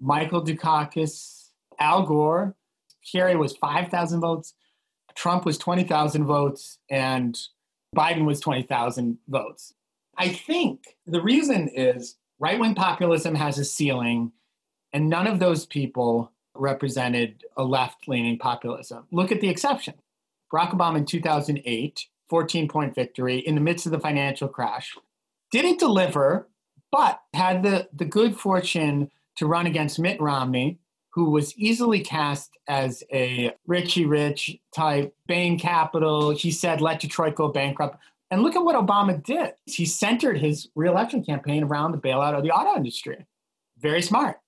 Michael 0.00 0.42
Dukakis, 0.42 1.48
Al 1.78 2.06
Gore, 2.06 2.56
Kerry 3.12 3.36
was 3.36 3.54
5,000 3.56 4.20
votes, 4.20 4.54
Trump 5.14 5.44
was 5.44 5.58
20,000 5.58 6.24
votes, 6.24 6.78
and 6.88 7.38
Biden 7.94 8.24
was 8.24 8.40
20,000 8.40 9.18
votes. 9.28 9.74
I 10.20 10.28
think 10.28 10.98
the 11.06 11.22
reason 11.22 11.68
is 11.68 12.16
right 12.38 12.60
wing 12.60 12.74
populism 12.74 13.34
has 13.36 13.56
a 13.56 13.64
ceiling, 13.64 14.32
and 14.92 15.08
none 15.08 15.26
of 15.26 15.38
those 15.38 15.64
people 15.64 16.30
represented 16.54 17.42
a 17.56 17.64
left 17.64 18.06
leaning 18.06 18.36
populism. 18.36 19.06
Look 19.10 19.32
at 19.32 19.40
the 19.40 19.48
exception 19.48 19.94
Barack 20.52 20.72
Obama 20.72 20.98
in 20.98 21.06
2008, 21.06 22.06
14 22.28 22.68
point 22.68 22.94
victory 22.94 23.38
in 23.38 23.54
the 23.54 23.62
midst 23.62 23.86
of 23.86 23.92
the 23.92 23.98
financial 23.98 24.46
crash. 24.46 24.94
Didn't 25.50 25.78
deliver, 25.78 26.48
but 26.92 27.22
had 27.32 27.62
the, 27.62 27.88
the 27.90 28.04
good 28.04 28.36
fortune 28.36 29.10
to 29.36 29.46
run 29.46 29.64
against 29.64 29.98
Mitt 29.98 30.20
Romney, 30.20 30.80
who 31.14 31.30
was 31.30 31.56
easily 31.56 32.00
cast 32.00 32.50
as 32.68 33.02
a 33.10 33.54
Richie 33.66 34.04
Rich 34.04 34.58
type, 34.76 35.14
Bain 35.26 35.58
Capital. 35.58 36.32
He 36.32 36.50
said, 36.50 36.82
let 36.82 37.00
Detroit 37.00 37.36
go 37.36 37.48
bankrupt. 37.48 37.96
And 38.30 38.42
look 38.42 38.54
at 38.54 38.64
what 38.64 38.76
Obama 38.76 39.22
did. 39.22 39.54
He 39.66 39.84
centered 39.84 40.38
his 40.38 40.68
reelection 40.76 41.24
campaign 41.24 41.64
around 41.64 41.92
the 41.92 41.98
bailout 41.98 42.36
of 42.36 42.44
the 42.44 42.50
auto 42.50 42.76
industry. 42.76 43.26
Very 43.78 44.02
smart. 44.02 44.38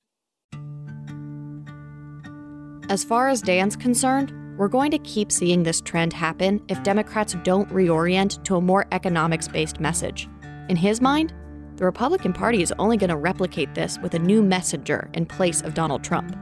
As 2.88 3.02
far 3.02 3.28
as 3.28 3.42
Dan's 3.42 3.74
concerned, 3.74 4.32
we're 4.56 4.68
going 4.68 4.90
to 4.92 4.98
keep 4.98 5.32
seeing 5.32 5.62
this 5.62 5.80
trend 5.80 6.12
happen 6.12 6.62
if 6.68 6.82
Democrats 6.82 7.34
don't 7.42 7.68
reorient 7.70 8.44
to 8.44 8.56
a 8.56 8.60
more 8.60 8.86
economics 8.92 9.48
based 9.48 9.80
message. 9.80 10.28
In 10.68 10.76
his 10.76 11.00
mind, 11.00 11.32
the 11.76 11.84
Republican 11.84 12.32
Party 12.32 12.62
is 12.62 12.72
only 12.78 12.96
going 12.96 13.10
to 13.10 13.16
replicate 13.16 13.74
this 13.74 13.98
with 13.98 14.14
a 14.14 14.18
new 14.18 14.42
messenger 14.42 15.10
in 15.14 15.26
place 15.26 15.62
of 15.62 15.74
Donald 15.74 16.04
Trump. 16.04 16.36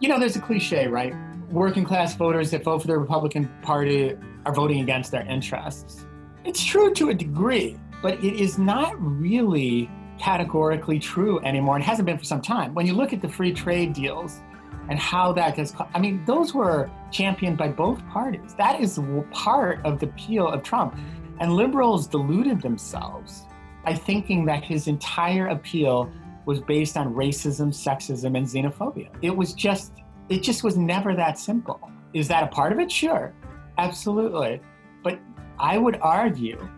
You 0.00 0.08
know, 0.08 0.18
there's 0.18 0.34
a 0.34 0.40
cliche, 0.40 0.88
right? 0.88 1.14
Working 1.50 1.84
class 1.84 2.16
voters 2.16 2.50
that 2.50 2.64
vote 2.64 2.80
for 2.80 2.88
the 2.88 2.98
Republican 2.98 3.48
Party 3.62 4.16
are 4.46 4.54
voting 4.54 4.80
against 4.80 5.10
their 5.10 5.26
interests. 5.26 6.06
It's 6.44 6.64
true 6.64 6.92
to 6.94 7.10
a 7.10 7.14
degree, 7.14 7.78
but 8.02 8.22
it 8.24 8.40
is 8.40 8.58
not 8.58 8.94
really 8.98 9.90
categorically 10.18 10.98
true 10.98 11.40
anymore 11.40 11.76
and 11.76 11.84
hasn't 11.84 12.06
been 12.06 12.18
for 12.18 12.24
some 12.24 12.42
time. 12.42 12.74
When 12.74 12.86
you 12.86 12.94
look 12.94 13.12
at 13.12 13.22
the 13.22 13.28
free 13.28 13.52
trade 13.52 13.92
deals 13.92 14.40
and 14.88 14.98
how 14.98 15.32
that 15.32 15.56
has, 15.56 15.74
I 15.94 15.98
mean, 15.98 16.24
those 16.26 16.54
were 16.54 16.90
championed 17.10 17.56
by 17.56 17.68
both 17.68 18.06
parties. 18.08 18.54
That 18.56 18.80
is 18.80 19.00
part 19.30 19.84
of 19.84 20.00
the 20.00 20.06
appeal 20.06 20.48
of 20.48 20.62
Trump. 20.62 20.96
And 21.40 21.54
liberals 21.54 22.06
deluded 22.06 22.60
themselves 22.60 23.46
by 23.84 23.94
thinking 23.94 24.44
that 24.46 24.62
his 24.62 24.88
entire 24.88 25.48
appeal 25.48 26.12
was 26.44 26.60
based 26.60 26.96
on 26.96 27.14
racism, 27.14 27.68
sexism, 27.68 28.36
and 28.36 28.46
xenophobia. 28.46 29.08
It 29.22 29.34
was 29.34 29.54
just, 29.54 29.92
it 30.28 30.42
just 30.42 30.64
was 30.64 30.76
never 30.76 31.14
that 31.14 31.38
simple. 31.38 31.90
Is 32.12 32.28
that 32.28 32.42
a 32.42 32.46
part 32.48 32.72
of 32.72 32.80
it? 32.80 32.90
Sure, 32.90 33.32
absolutely. 33.78 34.60
But 35.02 35.18
I 35.58 35.78
would 35.78 35.98
argue 36.00 36.68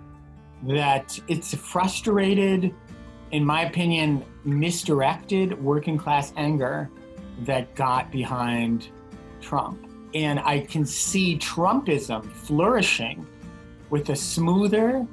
that 0.64 1.18
it's 1.28 1.54
frustrated, 1.54 2.74
in 3.32 3.44
my 3.44 3.62
opinion, 3.62 4.24
misdirected 4.44 5.60
working 5.62 5.98
class 5.98 6.32
anger 6.36 6.90
that 7.40 7.74
got 7.74 8.10
behind 8.10 8.88
Trump. 9.40 9.88
And 10.14 10.38
I 10.40 10.60
can 10.60 10.84
see 10.84 11.38
Trumpism 11.38 12.30
flourishing 12.30 13.26
with 13.90 14.10
a 14.10 14.16
smoother, 14.16 15.06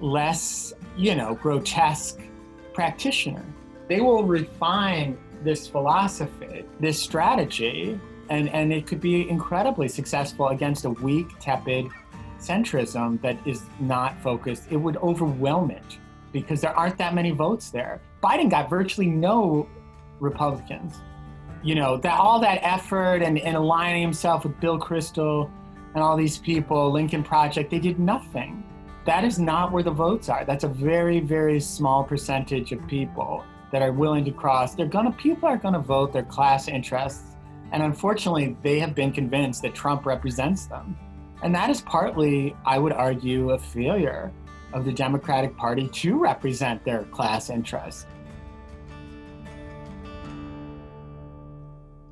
less, 0.00 0.72
you 0.96 1.14
know, 1.14 1.34
grotesque 1.34 2.20
practitioner. 2.72 3.44
They 3.88 4.00
will 4.00 4.24
refine 4.24 5.18
this 5.42 5.66
philosophy, 5.66 6.64
this 6.80 7.00
strategy, 7.00 7.98
and, 8.28 8.48
and 8.50 8.72
it 8.72 8.86
could 8.86 9.00
be 9.00 9.28
incredibly 9.28 9.88
successful 9.88 10.48
against 10.48 10.84
a 10.84 10.90
weak, 10.90 11.28
tepid 11.40 11.86
centrism 12.38 13.20
that 13.22 13.36
is 13.46 13.62
not 13.80 14.20
focused. 14.20 14.64
It 14.70 14.76
would 14.76 14.96
overwhelm 14.98 15.70
it 15.70 15.98
because 16.32 16.60
there 16.60 16.76
aren't 16.76 16.98
that 16.98 17.14
many 17.14 17.30
votes 17.30 17.70
there. 17.70 18.00
Biden 18.22 18.50
got 18.50 18.68
virtually 18.68 19.06
no 19.06 19.68
Republicans. 20.20 21.00
You 21.62 21.74
know, 21.74 21.96
that 21.98 22.18
all 22.18 22.40
that 22.40 22.58
effort 22.62 23.22
and, 23.22 23.38
and 23.38 23.56
aligning 23.56 24.02
himself 24.02 24.44
with 24.44 24.58
Bill 24.60 24.78
Kristol 24.78 25.50
and 25.94 26.02
all 26.02 26.16
these 26.16 26.38
people, 26.38 26.90
Lincoln 26.90 27.22
Project, 27.22 27.70
they 27.70 27.78
did 27.78 27.98
nothing. 27.98 28.62
That 29.06 29.24
is 29.24 29.38
not 29.38 29.72
where 29.72 29.82
the 29.82 29.90
votes 29.90 30.28
are. 30.28 30.44
That's 30.44 30.64
a 30.64 30.68
very, 30.68 31.20
very 31.20 31.60
small 31.60 32.04
percentage 32.04 32.72
of 32.72 32.86
people 32.86 33.44
that 33.70 33.82
are 33.82 33.92
willing 33.92 34.24
to 34.24 34.30
cross. 34.30 34.74
They're 34.74 34.86
gonna 34.86 35.12
people 35.12 35.48
are 35.48 35.56
gonna 35.56 35.80
vote 35.80 36.12
their 36.12 36.22
class 36.22 36.68
interests. 36.68 37.33
And 37.74 37.82
unfortunately, 37.82 38.56
they 38.62 38.78
have 38.78 38.94
been 38.94 39.10
convinced 39.10 39.62
that 39.62 39.74
Trump 39.74 40.06
represents 40.06 40.66
them. 40.66 40.96
And 41.42 41.52
that 41.56 41.70
is 41.70 41.80
partly, 41.80 42.54
I 42.64 42.78
would 42.78 42.92
argue, 42.92 43.50
a 43.50 43.58
failure 43.58 44.32
of 44.72 44.84
the 44.84 44.92
Democratic 44.92 45.56
Party 45.56 45.88
to 45.88 46.16
represent 46.16 46.84
their 46.84 47.02
class 47.06 47.50
interests. 47.50 48.06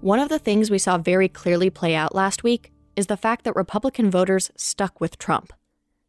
One 0.00 0.18
of 0.18 0.28
the 0.28 0.40
things 0.40 0.68
we 0.68 0.78
saw 0.78 0.98
very 0.98 1.28
clearly 1.28 1.70
play 1.70 1.94
out 1.94 2.12
last 2.12 2.42
week 2.42 2.72
is 2.96 3.06
the 3.06 3.16
fact 3.16 3.44
that 3.44 3.54
Republican 3.54 4.10
voters 4.10 4.50
stuck 4.56 5.00
with 5.00 5.16
Trump. 5.16 5.52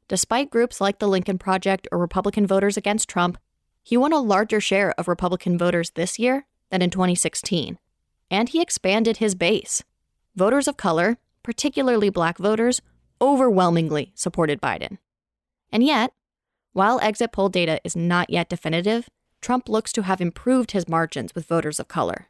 Despite 0.08 0.50
groups 0.50 0.82
like 0.82 0.98
the 0.98 1.08
Lincoln 1.08 1.38
Project 1.38 1.88
or 1.92 2.00
Republican 2.00 2.48
Voters 2.48 2.76
Against 2.76 3.08
Trump, 3.08 3.38
he 3.84 3.98
won 3.98 4.14
a 4.14 4.20
larger 4.20 4.60
share 4.60 5.00
of 5.00 5.08
Republican 5.08 5.60
voters 5.60 5.92
this 5.92 6.18
year 6.18 6.48
than 6.72 6.82
in 6.82 6.90
2016. 6.90 7.78
And 8.34 8.50
he 8.50 8.64
expanded 8.64 9.18
his 9.18 9.36
base. 9.36 9.84
Voters 10.36 10.68
of 10.68 10.76
color, 10.76 11.18
particularly 11.44 12.10
black 12.10 12.40
voters, 12.40 12.82
overwhelmingly 13.22 14.12
supported 14.16 14.60
Biden. 14.60 14.98
And 15.72 15.84
yet, 15.84 16.14
while 16.72 17.00
exit 17.02 17.32
poll 17.32 17.50
data 17.50 17.80
is 17.84 17.96
not 17.96 18.32
yet 18.32 18.50
definitive, 18.50 19.08
Trump 19.40 19.70
looks 19.70 19.94
to 19.94 20.02
have 20.02 20.20
improved 20.20 20.72
his 20.72 20.90
margins 20.90 21.36
with 21.36 21.46
voters 21.46 21.80
of 21.80 21.88
color. 21.88 22.26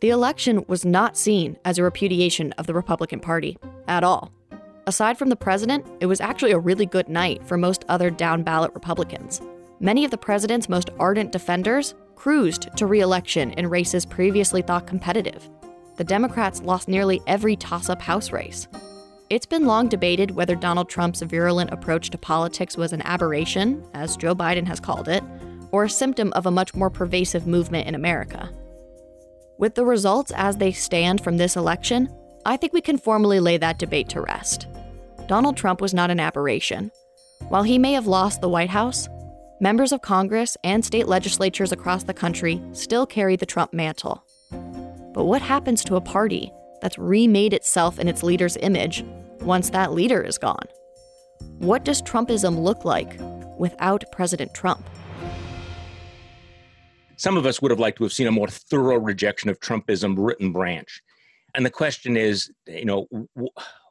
The 0.00 0.08
election 0.08 0.64
was 0.66 0.86
not 0.86 1.18
seen 1.18 1.58
as 1.62 1.76
a 1.76 1.82
repudiation 1.82 2.52
of 2.52 2.66
the 2.66 2.72
Republican 2.72 3.20
Party 3.20 3.58
at 3.86 4.02
all. 4.02 4.32
Aside 4.86 5.18
from 5.18 5.28
the 5.28 5.36
president, 5.36 5.84
it 6.00 6.06
was 6.06 6.22
actually 6.22 6.52
a 6.52 6.58
really 6.58 6.86
good 6.86 7.10
night 7.10 7.46
for 7.46 7.58
most 7.58 7.84
other 7.90 8.08
down 8.08 8.44
ballot 8.44 8.72
Republicans. 8.72 9.42
Many 9.78 10.06
of 10.06 10.10
the 10.10 10.16
president's 10.16 10.70
most 10.70 10.88
ardent 10.98 11.32
defenders 11.32 11.94
cruised 12.14 12.76
to 12.76 12.86
re 12.86 13.00
election 13.00 13.52
in 13.52 13.68
races 13.68 14.06
previously 14.06 14.62
thought 14.62 14.86
competitive. 14.86 15.48
The 15.96 16.04
Democrats 16.04 16.62
lost 16.62 16.88
nearly 16.88 17.20
every 17.26 17.56
toss 17.56 17.88
up 17.88 18.02
House 18.02 18.32
race. 18.32 18.66
It's 19.30 19.46
been 19.46 19.66
long 19.66 19.88
debated 19.88 20.32
whether 20.32 20.54
Donald 20.54 20.88
Trump's 20.88 21.22
virulent 21.22 21.72
approach 21.72 22.10
to 22.10 22.18
politics 22.18 22.76
was 22.76 22.92
an 22.92 23.02
aberration, 23.02 23.84
as 23.94 24.16
Joe 24.16 24.34
Biden 24.34 24.66
has 24.66 24.80
called 24.80 25.08
it, 25.08 25.22
or 25.70 25.84
a 25.84 25.90
symptom 25.90 26.32
of 26.34 26.46
a 26.46 26.50
much 26.50 26.74
more 26.74 26.90
pervasive 26.90 27.46
movement 27.46 27.88
in 27.88 27.94
America. 27.94 28.50
With 29.58 29.74
the 29.74 29.84
results 29.84 30.30
as 30.32 30.56
they 30.56 30.72
stand 30.72 31.22
from 31.22 31.36
this 31.36 31.56
election, 31.56 32.08
I 32.44 32.56
think 32.56 32.72
we 32.72 32.80
can 32.80 32.98
formally 32.98 33.40
lay 33.40 33.56
that 33.56 33.78
debate 33.78 34.08
to 34.10 34.20
rest. 34.20 34.66
Donald 35.26 35.56
Trump 35.56 35.80
was 35.80 35.94
not 35.94 36.10
an 36.10 36.20
aberration. 36.20 36.90
While 37.48 37.62
he 37.62 37.78
may 37.78 37.92
have 37.92 38.06
lost 38.06 38.40
the 38.40 38.48
White 38.48 38.70
House, 38.70 39.08
members 39.60 39.92
of 39.92 40.02
Congress 40.02 40.56
and 40.64 40.84
state 40.84 41.06
legislatures 41.06 41.72
across 41.72 42.04
the 42.04 42.14
country 42.14 42.60
still 42.72 43.06
carry 43.06 43.36
the 43.36 43.46
Trump 43.46 43.72
mantle. 43.72 44.24
But 45.12 45.24
what 45.24 45.42
happens 45.42 45.84
to 45.84 45.96
a 45.96 46.00
party 46.00 46.52
that's 46.82 46.98
remade 46.98 47.52
itself 47.52 47.98
in 47.98 48.08
its 48.08 48.22
leader's 48.22 48.56
image 48.56 49.04
once 49.40 49.70
that 49.70 49.92
leader 49.92 50.20
is 50.20 50.38
gone? 50.38 50.66
What 51.58 51.84
does 51.84 52.02
Trumpism 52.02 52.62
look 52.62 52.84
like 52.84 53.18
without 53.58 54.04
President 54.10 54.52
Trump? 54.54 54.84
Some 57.16 57.36
of 57.36 57.46
us 57.46 57.62
would 57.62 57.70
have 57.70 57.78
liked 57.78 57.98
to 57.98 58.04
have 58.04 58.12
seen 58.12 58.26
a 58.26 58.32
more 58.32 58.48
thorough 58.48 58.98
rejection 58.98 59.48
of 59.50 59.60
Trumpism 59.60 60.16
written 60.18 60.50
branch. 60.52 61.00
And 61.54 61.64
the 61.64 61.70
question 61.70 62.16
is, 62.16 62.50
you 62.66 62.84
know, 62.84 63.06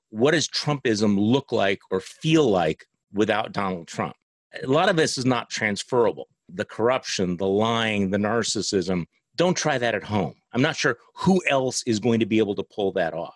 what 0.09 0.31
does 0.31 0.49
Trumpism 0.49 1.17
look 1.17 1.53
like 1.53 1.79
or 1.89 2.01
feel 2.01 2.49
like 2.49 2.85
without 3.13 3.53
Donald 3.53 3.87
Trump? 3.87 4.15
A 4.61 4.67
lot 4.67 4.89
of 4.89 4.95
this 4.95 5.17
is 5.17 5.25
not 5.25 5.49
transferable. 5.49 6.27
The 6.49 6.65
corruption, 6.65 7.37
the 7.37 7.47
lying, 7.47 8.11
the 8.11 8.17
narcissism, 8.17 9.05
don't 9.35 9.57
try 9.57 9.77
that 9.77 9.95
at 9.95 10.03
home. 10.03 10.35
I'm 10.51 10.61
not 10.61 10.75
sure 10.75 10.97
who 11.15 11.41
else 11.49 11.81
is 11.87 11.99
going 11.99 12.19
to 12.19 12.25
be 12.25 12.37
able 12.37 12.55
to 12.55 12.63
pull 12.63 12.91
that 12.93 13.13
off. 13.13 13.33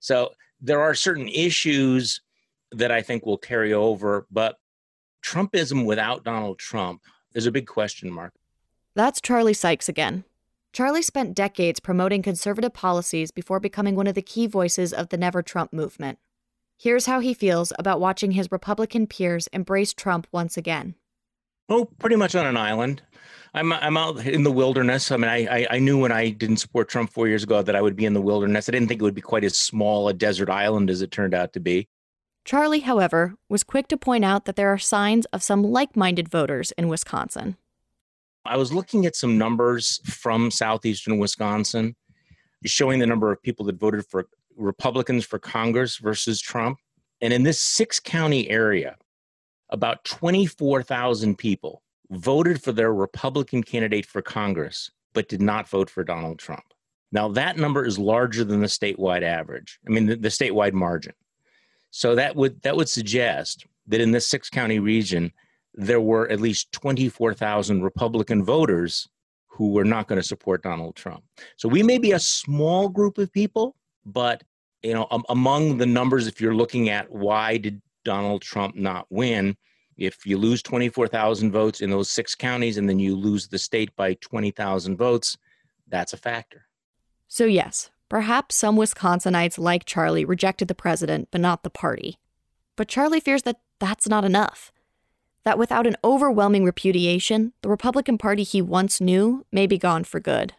So 0.00 0.30
there 0.60 0.80
are 0.80 0.94
certain 0.94 1.28
issues 1.28 2.20
that 2.70 2.92
I 2.92 3.02
think 3.02 3.26
will 3.26 3.38
carry 3.38 3.72
over, 3.72 4.26
but 4.30 4.56
Trumpism 5.24 5.84
without 5.84 6.24
Donald 6.24 6.58
Trump 6.58 7.02
is 7.34 7.46
a 7.46 7.52
big 7.52 7.66
question 7.66 8.10
mark. 8.10 8.32
That's 8.94 9.20
Charlie 9.20 9.54
Sykes 9.54 9.88
again. 9.88 10.24
Charlie 10.72 11.02
spent 11.02 11.34
decades 11.34 11.80
promoting 11.80 12.22
conservative 12.22 12.72
policies 12.72 13.30
before 13.30 13.60
becoming 13.60 13.94
one 13.94 14.06
of 14.06 14.14
the 14.14 14.22
key 14.22 14.46
voices 14.46 14.92
of 14.92 15.08
the 15.10 15.18
Never 15.18 15.42
Trump 15.42 15.72
movement. 15.72 16.18
Here's 16.82 17.06
how 17.06 17.20
he 17.20 17.32
feels 17.32 17.72
about 17.78 18.00
watching 18.00 18.32
his 18.32 18.50
Republican 18.50 19.06
peers 19.06 19.46
embrace 19.52 19.94
Trump 19.94 20.26
once 20.32 20.56
again. 20.56 20.96
Oh, 21.68 21.84
pretty 22.00 22.16
much 22.16 22.34
on 22.34 22.44
an 22.44 22.56
island. 22.56 23.02
I'm 23.54 23.72
I'm 23.72 23.96
out 23.96 24.26
in 24.26 24.42
the 24.42 24.50
wilderness. 24.50 25.12
I 25.12 25.16
mean, 25.16 25.30
I, 25.30 25.46
I, 25.46 25.66
I 25.70 25.78
knew 25.78 26.00
when 26.00 26.10
I 26.10 26.30
didn't 26.30 26.56
support 26.56 26.88
Trump 26.88 27.12
four 27.12 27.28
years 27.28 27.44
ago 27.44 27.62
that 27.62 27.76
I 27.76 27.80
would 27.80 27.94
be 27.94 28.04
in 28.04 28.14
the 28.14 28.20
wilderness. 28.20 28.68
I 28.68 28.72
didn't 28.72 28.88
think 28.88 29.00
it 29.00 29.04
would 29.04 29.14
be 29.14 29.20
quite 29.20 29.44
as 29.44 29.56
small 29.56 30.08
a 30.08 30.12
desert 30.12 30.50
island 30.50 30.90
as 30.90 31.02
it 31.02 31.12
turned 31.12 31.34
out 31.34 31.52
to 31.52 31.60
be. 31.60 31.86
Charlie, 32.44 32.80
however, 32.80 33.36
was 33.48 33.62
quick 33.62 33.86
to 33.86 33.96
point 33.96 34.24
out 34.24 34.46
that 34.46 34.56
there 34.56 34.72
are 34.72 34.78
signs 34.78 35.24
of 35.26 35.40
some 35.40 35.62
like-minded 35.62 36.28
voters 36.28 36.72
in 36.72 36.88
Wisconsin. 36.88 37.58
I 38.44 38.56
was 38.56 38.72
looking 38.72 39.06
at 39.06 39.14
some 39.14 39.38
numbers 39.38 40.00
from 40.04 40.50
southeastern 40.50 41.18
Wisconsin, 41.18 41.94
showing 42.66 42.98
the 42.98 43.06
number 43.06 43.30
of 43.30 43.40
people 43.40 43.66
that 43.66 43.78
voted 43.78 44.04
for 44.04 44.26
Republicans 44.62 45.24
for 45.24 45.38
Congress 45.38 45.96
versus 45.96 46.40
Trump. 46.40 46.78
And 47.20 47.32
in 47.32 47.42
this 47.42 47.60
six 47.60 48.00
county 48.00 48.48
area, 48.50 48.96
about 49.70 50.04
24,000 50.04 51.36
people 51.36 51.82
voted 52.10 52.62
for 52.62 52.72
their 52.72 52.92
Republican 52.92 53.62
candidate 53.62 54.06
for 54.06 54.22
Congress, 54.22 54.90
but 55.14 55.28
did 55.28 55.40
not 55.40 55.68
vote 55.68 55.88
for 55.88 56.04
Donald 56.04 56.38
Trump. 56.38 56.64
Now, 57.10 57.28
that 57.28 57.56
number 57.56 57.84
is 57.84 57.98
larger 57.98 58.44
than 58.44 58.60
the 58.60 58.66
statewide 58.66 59.22
average, 59.22 59.78
I 59.86 59.90
mean, 59.90 60.06
the, 60.06 60.16
the 60.16 60.28
statewide 60.28 60.72
margin. 60.72 61.12
So 61.90 62.14
that 62.14 62.36
would, 62.36 62.62
that 62.62 62.76
would 62.76 62.88
suggest 62.88 63.66
that 63.86 64.00
in 64.00 64.12
this 64.12 64.26
six 64.26 64.48
county 64.48 64.78
region, 64.78 65.32
there 65.74 66.00
were 66.00 66.28
at 66.30 66.40
least 66.40 66.72
24,000 66.72 67.82
Republican 67.82 68.44
voters 68.44 69.08
who 69.46 69.72
were 69.72 69.84
not 69.84 70.08
going 70.08 70.20
to 70.20 70.26
support 70.26 70.62
Donald 70.62 70.96
Trump. 70.96 71.22
So 71.56 71.68
we 71.68 71.82
may 71.82 71.98
be 71.98 72.12
a 72.12 72.18
small 72.18 72.88
group 72.88 73.18
of 73.18 73.30
people, 73.32 73.76
but 74.06 74.42
you 74.82 74.94
know, 74.94 75.06
um, 75.10 75.24
among 75.28 75.78
the 75.78 75.86
numbers, 75.86 76.26
if 76.26 76.40
you're 76.40 76.54
looking 76.54 76.88
at 76.88 77.10
why 77.10 77.56
did 77.56 77.80
Donald 78.04 78.42
Trump 78.42 78.74
not 78.74 79.06
win, 79.10 79.56
if 79.96 80.26
you 80.26 80.38
lose 80.38 80.62
24,000 80.62 81.52
votes 81.52 81.80
in 81.80 81.90
those 81.90 82.10
six 82.10 82.34
counties 82.34 82.78
and 82.78 82.88
then 82.88 82.98
you 82.98 83.14
lose 83.14 83.48
the 83.48 83.58
state 83.58 83.94
by 83.96 84.14
20,000 84.14 84.96
votes, 84.96 85.36
that's 85.88 86.12
a 86.12 86.16
factor. 86.16 86.66
So, 87.28 87.44
yes, 87.44 87.90
perhaps 88.08 88.56
some 88.56 88.76
Wisconsinites 88.76 89.58
like 89.58 89.84
Charlie 89.84 90.24
rejected 90.24 90.68
the 90.68 90.74
president, 90.74 91.28
but 91.30 91.40
not 91.40 91.62
the 91.62 91.70
party. 91.70 92.18
But 92.76 92.88
Charlie 92.88 93.20
fears 93.20 93.42
that 93.42 93.60
that's 93.78 94.08
not 94.08 94.24
enough. 94.24 94.72
That 95.44 95.58
without 95.58 95.86
an 95.86 95.96
overwhelming 96.04 96.64
repudiation, 96.64 97.52
the 97.62 97.68
Republican 97.68 98.16
Party 98.16 98.42
he 98.42 98.62
once 98.62 99.00
knew 99.00 99.44
may 99.52 99.66
be 99.66 99.78
gone 99.78 100.04
for 100.04 100.20
good. 100.20 100.54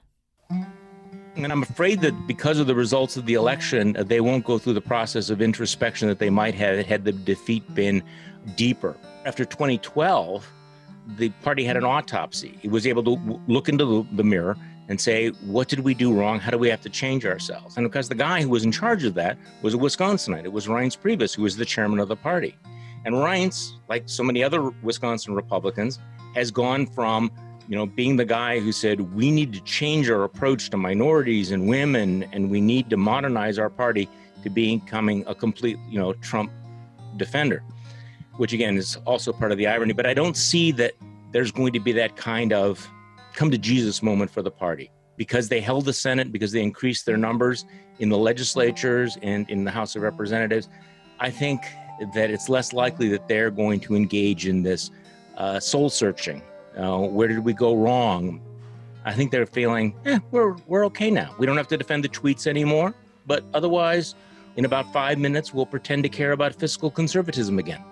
And 1.36 1.52
I'm 1.52 1.64
afraid 1.64 2.02
that 2.02 2.28
because 2.28 2.60
of 2.60 2.68
the 2.68 2.76
results 2.76 3.18
of 3.18 3.26
the 3.26 3.34
election, 3.34 3.98
uh, 3.98 4.04
they 4.04 4.22
won't 4.22 4.46
go 4.46 4.60
through 4.60 4.74
the 4.74 4.82
process 4.82 5.30
of 5.30 5.42
introspection 5.42 6.08
that 6.08 6.20
they 6.20 6.30
might 6.30 6.54
have 6.56 6.86
had 6.86 7.06
the 7.06 7.12
defeat 7.12 7.74
been 7.74 8.04
deeper. 8.56 8.96
After 9.26 9.44
2012, 9.44 10.48
the 11.18 11.30
party 11.42 11.64
had 11.64 11.76
an 11.76 11.86
autopsy. 11.86 12.60
It 12.62 12.70
was 12.70 12.86
able 12.86 13.04
to 13.04 13.42
look 13.48 13.68
into 13.68 14.08
the, 14.12 14.24
mirror 14.24 14.58
and 14.90 15.02
say, 15.02 15.30
what 15.30 15.70
did 15.70 15.80
we 15.80 15.94
do 15.94 16.14
wrong? 16.14 16.40
How 16.40 16.52
do 16.52 16.58
we 16.58 16.70
have 16.70 16.82
to 16.82 16.90
change 16.90 17.26
ourselves? 17.26 17.78
And 17.78 17.86
because 17.86 18.10
the 18.10 18.16
guy 18.16 18.42
who 18.42 18.50
was 18.50 18.64
in 18.64 18.72
charge 18.72 19.04
of 19.04 19.16
that 19.16 19.38
was 19.62 19.74
a 19.74 19.78
Wisconsinite, 19.78 20.46
it 20.46 20.52
was 20.52 20.68
Reince 20.68 20.98
Priebus, 20.98 21.36
who 21.36 21.42
was 21.42 21.58
the 21.58 21.66
chairman 21.66 22.00
of 22.00 22.10
the 22.10 22.16
party. 22.16 22.56
And 23.06 23.16
Reince, 23.16 23.72
like 23.90 24.04
so 24.06 24.24
many 24.24 24.44
other 24.44 24.70
Wisconsin 24.82 25.34
Republicans, 25.34 26.00
has 26.36 26.52
gone 26.52 26.86
from 26.86 27.32
you 27.68 27.76
know, 27.76 27.86
being 27.86 28.18
the 28.18 28.26
guy 28.26 28.60
who 28.60 28.72
said 28.72 29.14
we 29.14 29.32
need 29.32 29.54
to 29.54 29.62
change 29.62 30.10
our 30.10 30.24
approach 30.24 30.70
to 30.72 30.78
minorities 30.78 31.52
and 31.52 31.68
women, 31.68 32.24
and 32.32 32.50
we 32.50 32.60
need 32.60 32.90
to 32.90 32.98
modernize 32.98 33.58
our 33.58 33.70
party 33.70 34.10
to 34.44 34.50
becoming 34.50 35.24
a 35.28 35.36
complete, 35.36 35.78
you 35.90 35.98
know, 35.98 36.14
Trump 36.14 36.52
defender, 37.18 37.64
which 38.38 38.54
again 38.54 38.78
is 38.78 38.98
also 39.06 39.32
part 39.32 39.52
of 39.52 39.58
the 39.58 39.68
irony. 39.68 39.94
But 39.94 40.06
I 40.06 40.14
don't 40.14 40.36
see 40.36 40.72
that 40.74 40.94
there's 41.32 41.52
going 41.52 41.74
to 41.74 41.80
be 41.80 41.92
that 41.94 42.16
kind 42.16 42.54
of 42.54 42.86
come 43.34 43.50
to 43.52 43.58
Jesus 43.58 44.04
moment 44.04 44.30
for 44.30 44.42
the 44.42 44.52
party 44.52 44.92
because 45.16 45.48
they 45.48 45.62
held 45.62 45.86
the 45.86 45.94
Senate, 45.94 46.32
because 46.32 46.52
they 46.52 46.62
increased 46.62 47.06
their 47.06 47.18
numbers 47.18 47.66
in 48.00 48.10
the 48.10 48.18
legislatures 48.18 49.18
and 49.22 49.50
in 49.50 49.64
the 49.64 49.72
House 49.72 49.96
of 49.96 50.02
Representatives. 50.02 50.70
I 51.20 51.30
think 51.30 51.62
that 52.14 52.30
it's 52.30 52.50
less 52.50 52.74
likely 52.74 53.08
that 53.10 53.28
they're 53.28 53.52
going 53.52 53.80
to 53.82 53.96
engage 53.96 54.48
in 54.48 54.64
this 54.64 54.92
uh, 55.38 55.60
soul 55.60 55.90
searching 55.90 56.42
uh, 56.78 57.00
where 57.00 57.28
did 57.28 57.40
we 57.40 57.54
go 57.54 57.76
wrong? 57.76 58.42
I 59.06 59.14
think 59.14 59.32
they're 59.32 59.46
feeling, 59.46 59.96
eh, 60.06 60.20
we're, 60.32 60.56
we're 60.68 60.86
okay 60.88 61.12
now. 61.12 61.36
We 61.38 61.46
don't 61.46 61.58
have 61.58 61.68
to 61.70 61.78
defend 61.78 62.04
the 62.04 62.10
tweets 62.10 62.48
anymore. 62.48 62.94
But 63.26 63.44
otherwise, 63.54 64.16
in 64.56 64.66
about 64.66 64.92
five 64.94 65.18
minutes, 65.18 65.54
we'll 65.54 65.66
pretend 65.66 66.04
to 66.04 66.10
care 66.10 66.32
about 66.32 66.56
fiscal 66.56 66.90
conservatism 66.90 67.60
again. 67.60 67.84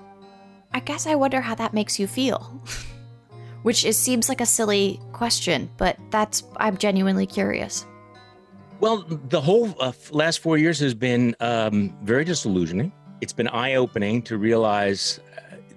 I 0.74 0.80
guess 0.80 1.08
I 1.08 1.16
wonder 1.16 1.42
how 1.42 1.56
that 1.56 1.74
makes 1.74 2.00
you 2.00 2.08
feel. 2.08 2.40
Which 3.64 3.86
is, 3.86 3.98
seems 3.98 4.28
like 4.28 4.42
a 4.42 4.46
silly 4.46 5.00
question, 5.12 5.70
but 5.78 5.98
that's, 6.10 6.44
I'm 6.58 6.78
genuinely 6.78 7.28
curious. 7.28 7.86
Well, 8.80 9.06
the 9.08 9.40
whole 9.40 9.76
uh, 9.80 9.92
last 10.10 10.40
four 10.40 10.58
years 10.58 10.80
has 10.80 10.96
been 10.96 11.36
um, 11.40 11.96
very 12.02 12.26
disillusioning. 12.26 12.92
It's 13.22 13.34
been 13.34 13.48
eye 13.50 13.76
opening 13.76 14.24
to 14.24 14.38
realize 14.38 15.20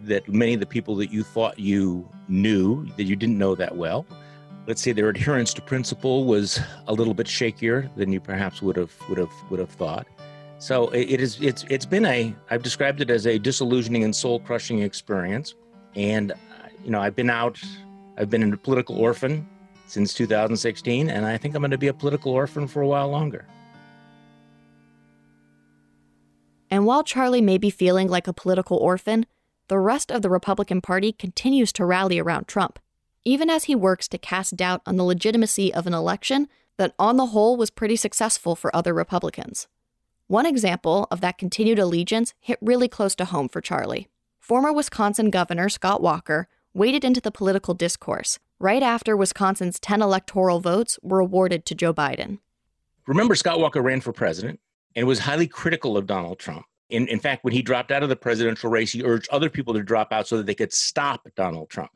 that 0.04 0.26
many 0.28 0.54
of 0.54 0.60
the 0.60 0.66
people 0.66 0.96
that 0.96 1.10
you 1.12 1.22
thought 1.22 1.58
you 1.58 2.08
knew 2.28 2.86
that 2.96 3.04
you 3.04 3.16
didn't 3.16 3.38
know 3.38 3.54
that 3.54 3.76
well. 3.76 4.06
Let's 4.66 4.80
say 4.80 4.92
their 4.92 5.08
adherence 5.08 5.52
to 5.54 5.62
principle 5.62 6.24
was 6.24 6.58
a 6.86 6.94
little 6.94 7.14
bit 7.14 7.26
shakier 7.26 7.94
than 7.96 8.12
you 8.12 8.20
perhaps 8.20 8.62
would 8.62 8.76
have 8.76 8.92
would 9.08 9.18
have 9.18 9.32
would 9.50 9.60
have 9.60 9.70
thought. 9.70 10.06
So 10.58 10.88
it 10.90 11.20
is 11.20 11.38
it's 11.40 11.64
it's 11.68 11.84
been 11.84 12.06
a 12.06 12.34
i've 12.50 12.62
described 12.62 13.00
it 13.00 13.10
as 13.10 13.26
a 13.26 13.38
disillusioning 13.38 14.04
and 14.04 14.14
soul 14.14 14.40
crushing 14.40 14.80
experience. 14.80 15.54
And 15.96 16.32
uh, 16.32 16.34
you 16.82 16.90
know 16.90 17.00
i've 17.00 17.14
been 17.14 17.30
out 17.30 17.60
i've 18.16 18.30
been 18.30 18.52
a 18.52 18.56
political 18.56 18.96
orphan 18.96 19.46
since 19.86 20.14
2016 20.14 21.10
and 21.10 21.26
i 21.26 21.36
think 21.36 21.54
i'm 21.54 21.60
going 21.60 21.70
to 21.70 21.78
be 21.78 21.88
a 21.88 21.94
political 21.94 22.32
orphan 22.32 22.66
for 22.66 22.80
a 22.82 22.86
while 22.86 23.08
longer. 23.08 23.46
And 26.70 26.86
while 26.86 27.04
charlie 27.04 27.42
may 27.42 27.58
be 27.58 27.70
feeling 27.70 28.08
like 28.08 28.26
a 28.26 28.32
political 28.32 28.78
orphan 28.78 29.26
the 29.68 29.78
rest 29.78 30.10
of 30.10 30.22
the 30.22 30.30
Republican 30.30 30.80
Party 30.80 31.12
continues 31.12 31.72
to 31.72 31.84
rally 31.84 32.18
around 32.18 32.46
Trump, 32.46 32.78
even 33.24 33.48
as 33.48 33.64
he 33.64 33.74
works 33.74 34.08
to 34.08 34.18
cast 34.18 34.56
doubt 34.56 34.82
on 34.86 34.96
the 34.96 35.04
legitimacy 35.04 35.72
of 35.72 35.86
an 35.86 35.94
election 35.94 36.48
that, 36.76 36.94
on 36.98 37.16
the 37.16 37.26
whole, 37.26 37.56
was 37.56 37.70
pretty 37.70 37.96
successful 37.96 38.54
for 38.54 38.74
other 38.74 38.92
Republicans. 38.92 39.68
One 40.26 40.46
example 40.46 41.06
of 41.10 41.20
that 41.20 41.38
continued 41.38 41.78
allegiance 41.78 42.34
hit 42.40 42.58
really 42.60 42.88
close 42.88 43.14
to 43.16 43.26
home 43.26 43.48
for 43.48 43.60
Charlie. 43.60 44.08
Former 44.40 44.72
Wisconsin 44.72 45.30
Governor 45.30 45.68
Scott 45.68 46.02
Walker 46.02 46.48
waded 46.74 47.04
into 47.04 47.20
the 47.20 47.30
political 47.30 47.74
discourse 47.74 48.38
right 48.58 48.82
after 48.82 49.16
Wisconsin's 49.16 49.78
10 49.78 50.02
electoral 50.02 50.60
votes 50.60 50.98
were 51.02 51.20
awarded 51.20 51.64
to 51.66 51.74
Joe 51.74 51.92
Biden. 51.94 52.38
Remember, 53.06 53.34
Scott 53.34 53.60
Walker 53.60 53.82
ran 53.82 54.00
for 54.00 54.12
president 54.12 54.60
and 54.96 55.06
was 55.06 55.20
highly 55.20 55.46
critical 55.46 55.96
of 55.96 56.06
Donald 56.06 56.38
Trump. 56.38 56.64
In, 56.90 57.08
in 57.08 57.18
fact, 57.18 57.44
when 57.44 57.52
he 57.52 57.62
dropped 57.62 57.90
out 57.90 58.02
of 58.02 58.08
the 58.08 58.16
presidential 58.16 58.70
race, 58.70 58.92
he 58.92 59.02
urged 59.02 59.28
other 59.30 59.48
people 59.48 59.74
to 59.74 59.82
drop 59.82 60.12
out 60.12 60.26
so 60.26 60.36
that 60.36 60.46
they 60.46 60.54
could 60.54 60.72
stop 60.72 61.26
Donald 61.34 61.70
Trump. 61.70 61.90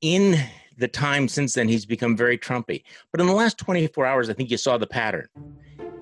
In 0.00 0.38
the 0.76 0.88
time 0.88 1.26
since 1.28 1.54
then, 1.54 1.68
he's 1.68 1.84
become 1.84 2.16
very 2.16 2.38
Trumpy. 2.38 2.84
But 3.10 3.20
in 3.20 3.26
the 3.26 3.32
last 3.32 3.58
24 3.58 4.06
hours, 4.06 4.30
I 4.30 4.32
think 4.32 4.50
you 4.50 4.56
saw 4.56 4.78
the 4.78 4.86
pattern. 4.86 5.28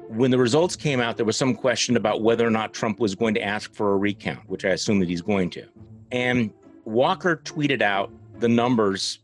When 0.09 0.31
the 0.31 0.39
results 0.39 0.77
came 0.77 1.01
out, 1.01 1.17
there 1.17 1.27
was 1.27 1.37
some 1.37 1.55
question 1.55 1.97
about 1.97 2.23
whether 2.23 2.47
or 2.47 2.51
not 2.51 2.73
Trump 2.73 3.01
was 3.01 3.15
going 3.15 3.35
to 3.35 3.43
ask 3.43 3.75
for 3.75 3.95
a 3.95 3.97
recount, 3.97 4.49
which 4.49 4.65
I 4.65 4.71
assume 4.71 5.01
that 5.01 5.09
he's 5.09 5.23
going 5.23 5.51
to. 5.51 5.67
And 6.13 6.53
Walker 6.85 7.41
tweeted 7.45 7.83
out 7.83 8.13
the 8.39 8.49
numbers, 8.49 9.21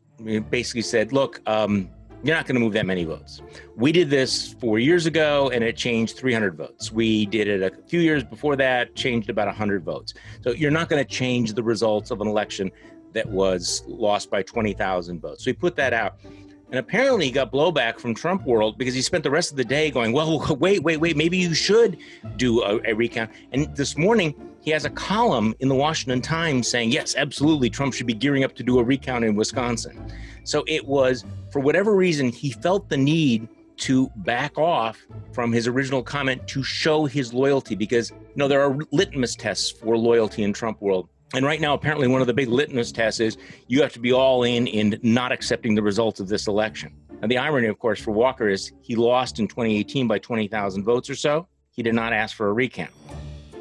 basically 0.51 0.83
said, 0.83 1.13
look, 1.13 1.41
um, 1.47 1.91
you're 2.23 2.37
not 2.37 2.47
going 2.47 2.55
to 2.55 2.61
move 2.61 2.73
that 2.75 2.87
many 2.87 3.05
votes. 3.05 3.43
We 3.77 3.91
did 3.91 4.09
this 4.09 4.55
four 4.55 4.79
years 4.79 5.07
ago 5.07 5.51
and 5.53 5.65
it 5.65 5.77
changed 5.77 6.17
300 6.17 6.57
votes. 6.57 6.93
We 6.93 7.27
did 7.27 7.49
it 7.49 7.63
a 7.63 7.89
few 7.89 8.01
years 8.01 8.23
before 8.23 8.55
that, 8.57 8.95
changed 8.95 9.29
about 9.29 9.49
100 9.49 9.85
votes. 9.85 10.15
So 10.43 10.53
you're 10.53 10.71
not 10.71 10.89
going 10.89 11.05
to 11.05 11.11
change 11.11 11.55
the 11.55 11.63
results 11.63 12.11
of 12.11 12.21
an 12.21 12.29
election 12.29 12.71
that 13.13 13.29
was 13.29 13.85
lost 13.87 14.31
by 14.31 14.43
20,000 14.43 15.21
votes. 15.21 15.45
So 15.45 15.51
he 15.51 15.55
put 15.55 15.75
that 15.77 15.93
out. 15.93 16.17
And 16.25 16.79
apparently 16.79 17.27
he 17.27 17.31
got 17.31 17.53
blowback 17.53 17.99
from 17.99 18.15
Trump 18.15 18.47
world 18.47 18.79
because 18.79 18.95
he 18.95 19.03
spent 19.03 19.25
the 19.25 19.31
rest 19.31 19.51
of 19.51 19.59
the 19.59 19.65
day 19.65 19.91
going, 19.91 20.13
well, 20.13 20.57
wait, 20.61 20.83
wait, 20.83 20.99
wait, 20.99 21.17
maybe 21.17 21.37
you 21.37 21.55
should 21.55 21.99
do 22.37 22.63
a, 22.63 22.81
a 22.85 22.95
recount. 22.95 23.31
And 23.53 23.75
this 23.77 23.99
morning 23.99 24.35
he 24.63 24.71
has 24.71 24.85
a 24.85 24.91
column 24.91 25.55
in 25.61 25.69
the 25.69 25.75
Washington 25.75 26.23
Times 26.23 26.69
saying, 26.69 26.91
yes, 26.91 27.15
absolutely, 27.17 27.69
Trump 27.69 27.93
should 27.93 28.07
be 28.07 28.15
gearing 28.15 28.45
up 28.45 28.55
to 28.55 28.63
do 28.63 28.79
a 28.79 28.85
recount 28.85 29.25
in 29.25 29.35
Wisconsin. 29.35 30.11
So 30.45 30.65
it 30.67 30.87
was, 30.87 31.25
for 31.51 31.61
whatever 31.61 31.95
reason, 31.95 32.31
he 32.31 32.51
felt 32.51 32.89
the 32.89 32.97
need 32.97 33.49
to 33.79 34.11
back 34.17 34.59
off 34.59 34.99
from 35.33 35.53
his 35.53 35.67
original 35.67 36.03
comment 36.03 36.47
to 36.47 36.63
show 36.63 37.07
his 37.07 37.33
loyalty 37.33 37.75
because 37.75 38.11
you 38.11 38.37
know 38.37 38.47
there 38.47 38.63
are 38.63 38.77
litmus 38.93 39.35
tests 39.35 39.71
for 39.71 39.97
loyalty 39.97 40.43
in 40.43 40.53
Trump 40.53 40.81
world 40.81 41.09
And 41.35 41.47
right 41.47 41.61
now, 41.61 41.73
apparently, 41.73 42.09
one 42.09 42.21
of 42.21 42.27
the 42.27 42.35
big 42.35 42.49
litmus 42.49 42.93
tests 42.93 43.19
is 43.19 43.39
you 43.67 43.81
have 43.83 43.93
to 43.95 43.99
be 43.99 44.13
all 44.13 44.43
in 44.43 44.67
in 44.67 44.99
not 45.03 45.33
accepting 45.33 45.75
the 45.75 45.83
results 45.83 46.21
of 46.21 46.29
this 46.29 46.47
election. 46.47 46.95
And 47.23 47.31
the 47.31 47.39
irony, 47.39 47.69
of 47.69 47.79
course, 47.79 48.01
for 48.01 48.11
Walker 48.11 48.49
is 48.49 48.73
he 48.83 48.97
lost 48.97 49.39
in 49.39 49.49
2018 49.49 50.07
by 50.07 50.19
20,000 50.19 50.85
votes 50.85 51.09
or 51.09 51.15
so. 51.15 51.47
He 51.71 51.83
did 51.83 51.95
not 51.95 52.13
ask 52.13 52.37
for 52.37 52.49
a 52.49 52.53
recount. 52.53 52.91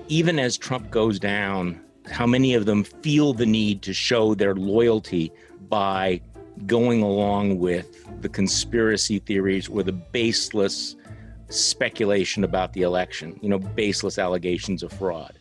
Even 0.07 0.37
as 0.39 0.57
Trump 0.57 0.91
goes 0.91 1.19
down, 1.19 1.79
how 2.09 2.25
many 2.25 2.55
of 2.55 2.65
them 2.65 2.83
feel 2.83 3.33
the 3.33 3.45
need 3.45 3.81
to 3.83 3.93
show 3.93 4.35
their 4.35 4.55
loyalty 4.55 5.31
by 5.69 6.19
going 6.67 7.01
along 7.01 7.59
with 7.59 8.21
the 8.21 8.29
conspiracy 8.29 9.19
theories 9.19 9.67
or 9.67 9.83
the 9.83 9.91
baseless 9.91 10.95
speculation 11.49 12.43
about 12.43 12.73
the 12.73 12.81
election, 12.81 13.39
you 13.41 13.49
know, 13.49 13.59
baseless 13.59 14.17
allegations 14.17 14.83
of 14.83 14.91
fraud. 14.91 15.33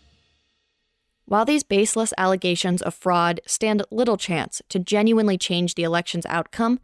While 1.27 1.45
these 1.45 1.63
baseless 1.63 2.13
allegations 2.19 2.83
of 2.83 2.95
fraud 2.95 3.41
stand 3.47 3.85
little 3.91 4.17
chance 4.17 4.61
to 4.69 4.81
genuinely 4.81 5.39
change 5.39 5.75
the 5.75 5.85
election's 5.85 6.27
outcome, 6.27 6.81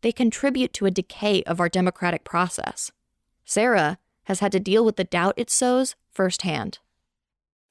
they 0.00 0.12
contribute 0.12 0.72
to 0.74 0.86
a 0.86 0.90
decay 0.90 1.42
of 1.42 1.60
our 1.60 1.68
democratic 1.68 2.24
process. 2.24 2.90
Sarah 3.44 3.98
has 4.24 4.40
had 4.40 4.52
to 4.52 4.60
deal 4.60 4.84
with 4.84 4.96
the 4.96 5.04
doubt 5.04 5.34
it 5.36 5.50
sows 5.50 5.96
firsthand. 6.10 6.78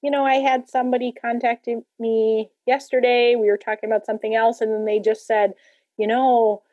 You 0.02 0.12
know, 0.12 0.24
I 0.24 0.36
had 0.36 0.70
somebody 0.70 1.12
contacting 1.12 1.84
me 2.00 2.52
yesterday. 2.66 3.36
We 3.36 3.48
were 3.48 3.58
talking 3.58 3.90
about 3.90 4.06
something 4.06 4.36
else, 4.36 4.62
and 4.62 4.72
then 4.72 4.86
they 4.86 5.00
just 5.00 5.26
said, 5.26 5.54
you 6.00 6.08
know, 6.08 6.64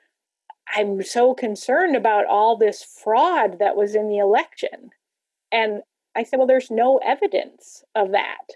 I'm 0.75 1.03
so 1.03 1.35
concerned 1.35 1.97
about 1.97 2.27
all 2.27 2.57
this 2.57 2.83
fraud 2.83 3.59
that 3.59 3.77
was 3.77 3.95
in 3.95 4.09
the 4.09 4.19
election. 4.19 4.91
And 5.53 5.83
I 6.15 6.23
said, 6.23 6.39
well, 6.39 6.47
there's 6.47 6.71
no 6.71 6.99
evidence 6.99 7.85
of 7.95 8.13
that. 8.13 8.53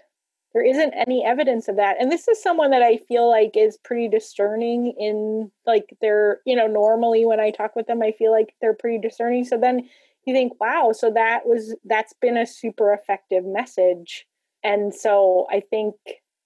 There 0.53 0.65
isn't 0.65 0.93
any 0.93 1.23
evidence 1.25 1.67
of 1.67 1.75
that. 1.75 1.95
And 1.99 2.11
this 2.11 2.27
is 2.27 2.41
someone 2.41 2.71
that 2.71 2.81
I 2.81 2.97
feel 2.97 3.29
like 3.29 3.51
is 3.55 3.77
pretty 3.77 4.09
discerning 4.09 4.93
in 4.97 5.51
like 5.65 5.95
they're, 6.01 6.39
you 6.45 6.55
know, 6.55 6.67
normally 6.67 7.25
when 7.25 7.39
I 7.39 7.51
talk 7.51 7.75
with 7.75 7.87
them, 7.87 8.01
I 8.01 8.11
feel 8.11 8.31
like 8.31 8.53
they're 8.59 8.73
pretty 8.73 8.99
discerning. 8.99 9.45
So 9.45 9.57
then 9.57 9.89
you 10.25 10.33
think, 10.33 10.59
wow, 10.59 10.91
so 10.93 11.11
that 11.11 11.45
was 11.45 11.75
that's 11.85 12.13
been 12.21 12.37
a 12.37 12.45
super 12.45 12.93
effective 12.93 13.45
message. 13.45 14.25
And 14.63 14.93
so 14.93 15.47
I 15.49 15.61
think 15.61 15.95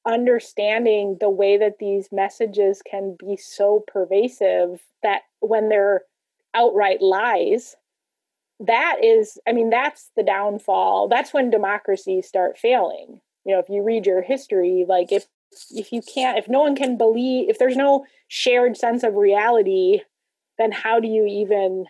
understanding 0.05 1.17
the 1.19 1.29
way 1.29 1.57
that 1.57 1.79
these 1.79 2.09
messages 2.11 2.81
can 2.89 3.15
be 3.19 3.35
so 3.35 3.83
pervasive 3.87 4.81
that 5.01 5.21
when 5.39 5.69
they're 5.69 6.03
outright 6.53 7.01
lies 7.01 7.75
that 8.59 8.97
is 9.03 9.37
i 9.47 9.51
mean 9.51 9.69
that's 9.69 10.11
the 10.15 10.23
downfall. 10.23 11.07
That's 11.09 11.33
when 11.33 11.49
democracies 11.49 12.27
start 12.27 12.57
failing. 12.57 13.21
You 13.43 13.53
know 13.53 13.59
if 13.59 13.69
you 13.69 13.83
read 13.83 14.05
your 14.05 14.21
history 14.21 14.85
like 14.87 15.11
if 15.11 15.25
if 15.71 15.91
you 15.91 16.01
can't 16.01 16.37
if 16.37 16.47
no 16.47 16.61
one 16.61 16.75
can 16.75 16.97
believe 16.97 17.49
if 17.49 17.59
there's 17.59 17.75
no 17.75 18.05
shared 18.27 18.77
sense 18.77 19.03
of 19.03 19.15
reality 19.15 20.01
then 20.57 20.71
how 20.71 20.99
do 20.99 21.07
you 21.07 21.25
even 21.25 21.85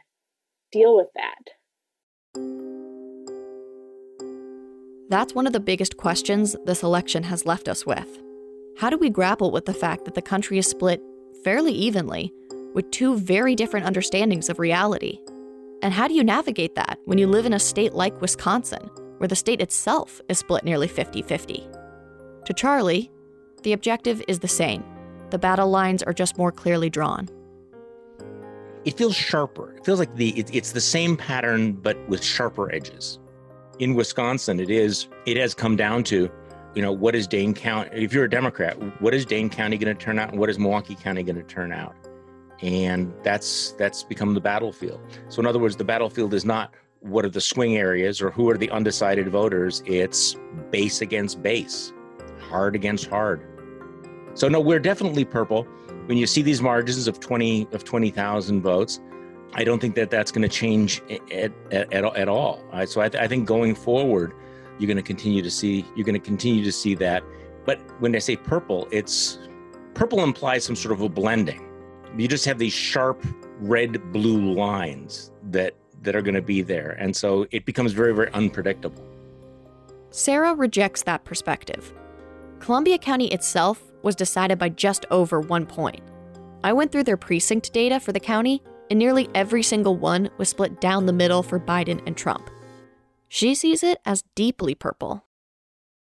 deal 0.72 0.96
with 0.96 1.08
that 1.16 2.75
That's 5.08 5.36
one 5.36 5.46
of 5.46 5.54
the 5.54 5.60
biggest 5.60 5.98
questions 5.98 6.56
this 6.66 6.82
election 6.82 7.22
has 7.24 7.46
left 7.46 7.68
us 7.68 7.86
with. 7.86 8.24
How 8.78 8.90
do 8.90 8.98
we 8.98 9.12
grapple 9.12 9.52
with 9.52 9.66
the 9.66 9.74
fact 9.74 10.04
that 10.06 10.16
the 10.16 10.22
country 10.22 10.58
is 10.58 10.66
split 10.66 11.00
fairly 11.44 11.74
evenly 11.74 12.34
with 12.74 12.90
two 12.90 13.16
very 13.16 13.56
different 13.56 13.86
understandings 13.86 14.50
of 14.50 14.58
reality? 14.58 15.20
And 15.84 15.94
how 15.94 16.08
do 16.08 16.16
you 16.16 16.24
navigate 16.24 16.74
that 16.74 16.98
when 17.06 17.20
you 17.20 17.28
live 17.28 17.46
in 17.46 17.54
a 17.54 17.60
state 17.60 17.94
like 17.94 18.20
Wisconsin, 18.20 18.90
where 19.20 19.28
the 19.28 19.36
state 19.36 19.62
itself 19.62 20.22
is 20.28 20.40
split 20.40 20.64
nearly 20.64 20.88
50 20.88 21.22
50? 21.22 21.68
To 22.46 22.54
Charlie, 22.54 23.12
the 23.62 23.74
objective 23.74 24.24
is 24.28 24.40
the 24.40 24.48
same. 24.48 24.84
The 25.30 25.38
battle 25.38 25.70
lines 25.70 26.02
are 26.02 26.14
just 26.14 26.36
more 26.36 26.52
clearly 26.52 26.90
drawn. 26.90 27.30
It 28.86 28.98
feels 28.98 29.16
sharper. 29.16 29.76
It 29.78 29.86
feels 29.86 30.00
like 30.00 30.16
the 30.16 30.30
it, 30.30 30.54
it's 30.54 30.72
the 30.72 30.82
same 30.82 31.16
pattern 31.16 31.74
but 31.74 31.96
with 32.10 32.24
sharper 32.24 32.74
edges 32.74 33.20
in 33.80 33.94
Wisconsin, 33.94 34.60
it 34.60 34.70
is 34.70 35.08
it 35.26 35.38
has 35.38 35.54
come 35.54 35.76
down 35.76 36.04
to, 36.06 36.30
you 36.74 36.82
know, 36.82 36.92
what 36.92 37.16
is 37.16 37.28
Dane 37.28 37.54
County? 37.54 37.90
If 37.94 38.14
you're 38.14 38.26
a 38.26 38.30
Democrat, 38.30 38.78
what 39.02 39.14
is 39.14 39.26
Dane 39.26 39.50
County 39.50 39.78
going 39.78 39.96
to 39.96 40.04
turn 40.04 40.20
out, 40.20 40.30
and 40.30 40.40
what 40.40 40.50
is 40.50 40.60
Milwaukee 40.60 40.96
County 40.96 41.24
going 41.24 41.36
to 41.36 41.44
turn 41.44 41.72
out? 41.72 41.96
And 42.62 43.14
that's 43.24 43.72
that's 43.74 44.04
become 44.04 44.34
the 44.34 44.42
battlefield. 44.42 45.02
So 45.30 45.40
in 45.40 45.46
other 45.46 45.60
words, 45.60 45.76
the 45.76 45.84
battlefield 45.84 46.34
is 46.34 46.46
not 46.46 46.74
what 47.02 47.26
are 47.26 47.30
the 47.30 47.42
swing 47.42 47.78
areas 47.78 48.22
or 48.22 48.32
who 48.32 48.50
are 48.50 48.58
the 48.58 48.70
undecided 48.72 49.30
voters. 49.30 49.84
It's 49.86 50.36
base 50.72 51.02
against 51.02 51.44
base, 51.44 51.94
hard 52.40 52.76
against 52.76 53.08
hard. 53.08 53.46
So 54.34 54.48
no, 54.48 54.60
we're 54.60 54.80
definitely 54.80 55.26
purple. 55.26 55.64
When 56.08 56.18
you 56.18 56.28
see 56.28 56.42
these 56.42 56.62
margins 56.62 57.08
of 57.08 57.20
twenty 57.20 57.68
of 57.72 57.84
twenty 57.84 58.10
thousand 58.10 58.62
votes, 58.62 59.00
I 59.58 59.64
don't 59.64 59.80
think 59.80 59.96
that 59.96 60.10
that's 60.10 60.32
going 60.32 60.42
to 60.42 60.50
change 60.50 61.02
at, 61.32 61.52
at, 61.72 61.94
at, 61.94 62.28
all. 62.28 62.62
Right? 62.74 62.90
So 62.90 63.00
I, 63.00 63.08
th- 63.08 63.24
I 63.24 63.28
think 63.28 63.48
going 63.48 63.74
forward, 63.74 64.34
you're 64.78 64.88
going 64.88 64.98
to 64.98 65.04
continue 65.04 65.42
to 65.42 65.50
see 65.50 65.86
you're 65.96 66.06
going 66.06 66.20
to 66.20 66.26
continue 66.26 66.64
to 66.64 66.72
see 66.72 66.94
that. 66.96 67.24
But 67.66 67.80
when 68.02 68.14
I 68.16 68.20
say 68.20 68.36
purple, 68.36 68.88
it's 68.92 69.40
purple 69.94 70.24
implies 70.24 70.66
some 70.66 70.76
sort 70.76 70.92
of 70.92 71.02
a 71.02 71.10
blending. 71.10 71.72
You 72.18 72.28
just 72.28 72.46
have 72.46 72.60
these 72.60 72.74
sharp 72.74 73.26
red 73.60 74.12
blue 74.12 74.54
lines 74.54 75.32
that 75.52 75.74
that 76.02 76.16
are 76.16 76.22
going 76.22 76.36
to 76.36 76.42
be 76.42 76.62
there, 76.62 76.92
and 77.00 77.16
so 77.16 77.48
it 77.52 77.66
becomes 77.66 77.94
very 77.94 78.14
very 78.14 78.32
unpredictable. 78.32 79.04
Sarah 80.12 80.54
rejects 80.54 81.04
that 81.04 81.24
perspective. 81.24 81.94
Columbia 82.60 82.98
County 82.98 83.28
itself 83.34 83.82
was 84.02 84.16
decided 84.16 84.58
by 84.60 84.70
just 84.70 85.06
over 85.12 85.40
one 85.40 85.66
point. 85.66 86.02
I 86.64 86.74
went 86.74 86.92
through 86.92 87.04
their 87.04 87.18
precinct 87.18 87.74
data 87.74 88.00
for 88.00 88.12
the 88.12 88.20
county, 88.20 88.62
and 88.90 89.00
nearly 89.00 89.30
every 89.34 89.64
single 89.64 89.96
one 89.96 90.30
was 90.38 90.50
split 90.50 90.80
down 90.82 91.06
the 91.06 91.14
middle 91.14 91.44
for 91.44 91.60
Biden 91.60 92.02
and 92.06 92.16
Trump. 92.16 92.50
She 93.28 93.56
sees 93.56 93.84
it 93.84 94.00
as 94.06 94.24
deeply 94.36 94.76
purple. 94.76 95.26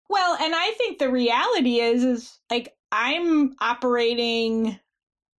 Well, 0.09 0.37
and 0.39 0.53
I 0.55 0.71
think 0.71 0.99
the 0.99 1.09
reality 1.09 1.79
is 1.79 2.03
is 2.03 2.39
like 2.51 2.75
I'm 2.91 3.55
operating 3.59 4.79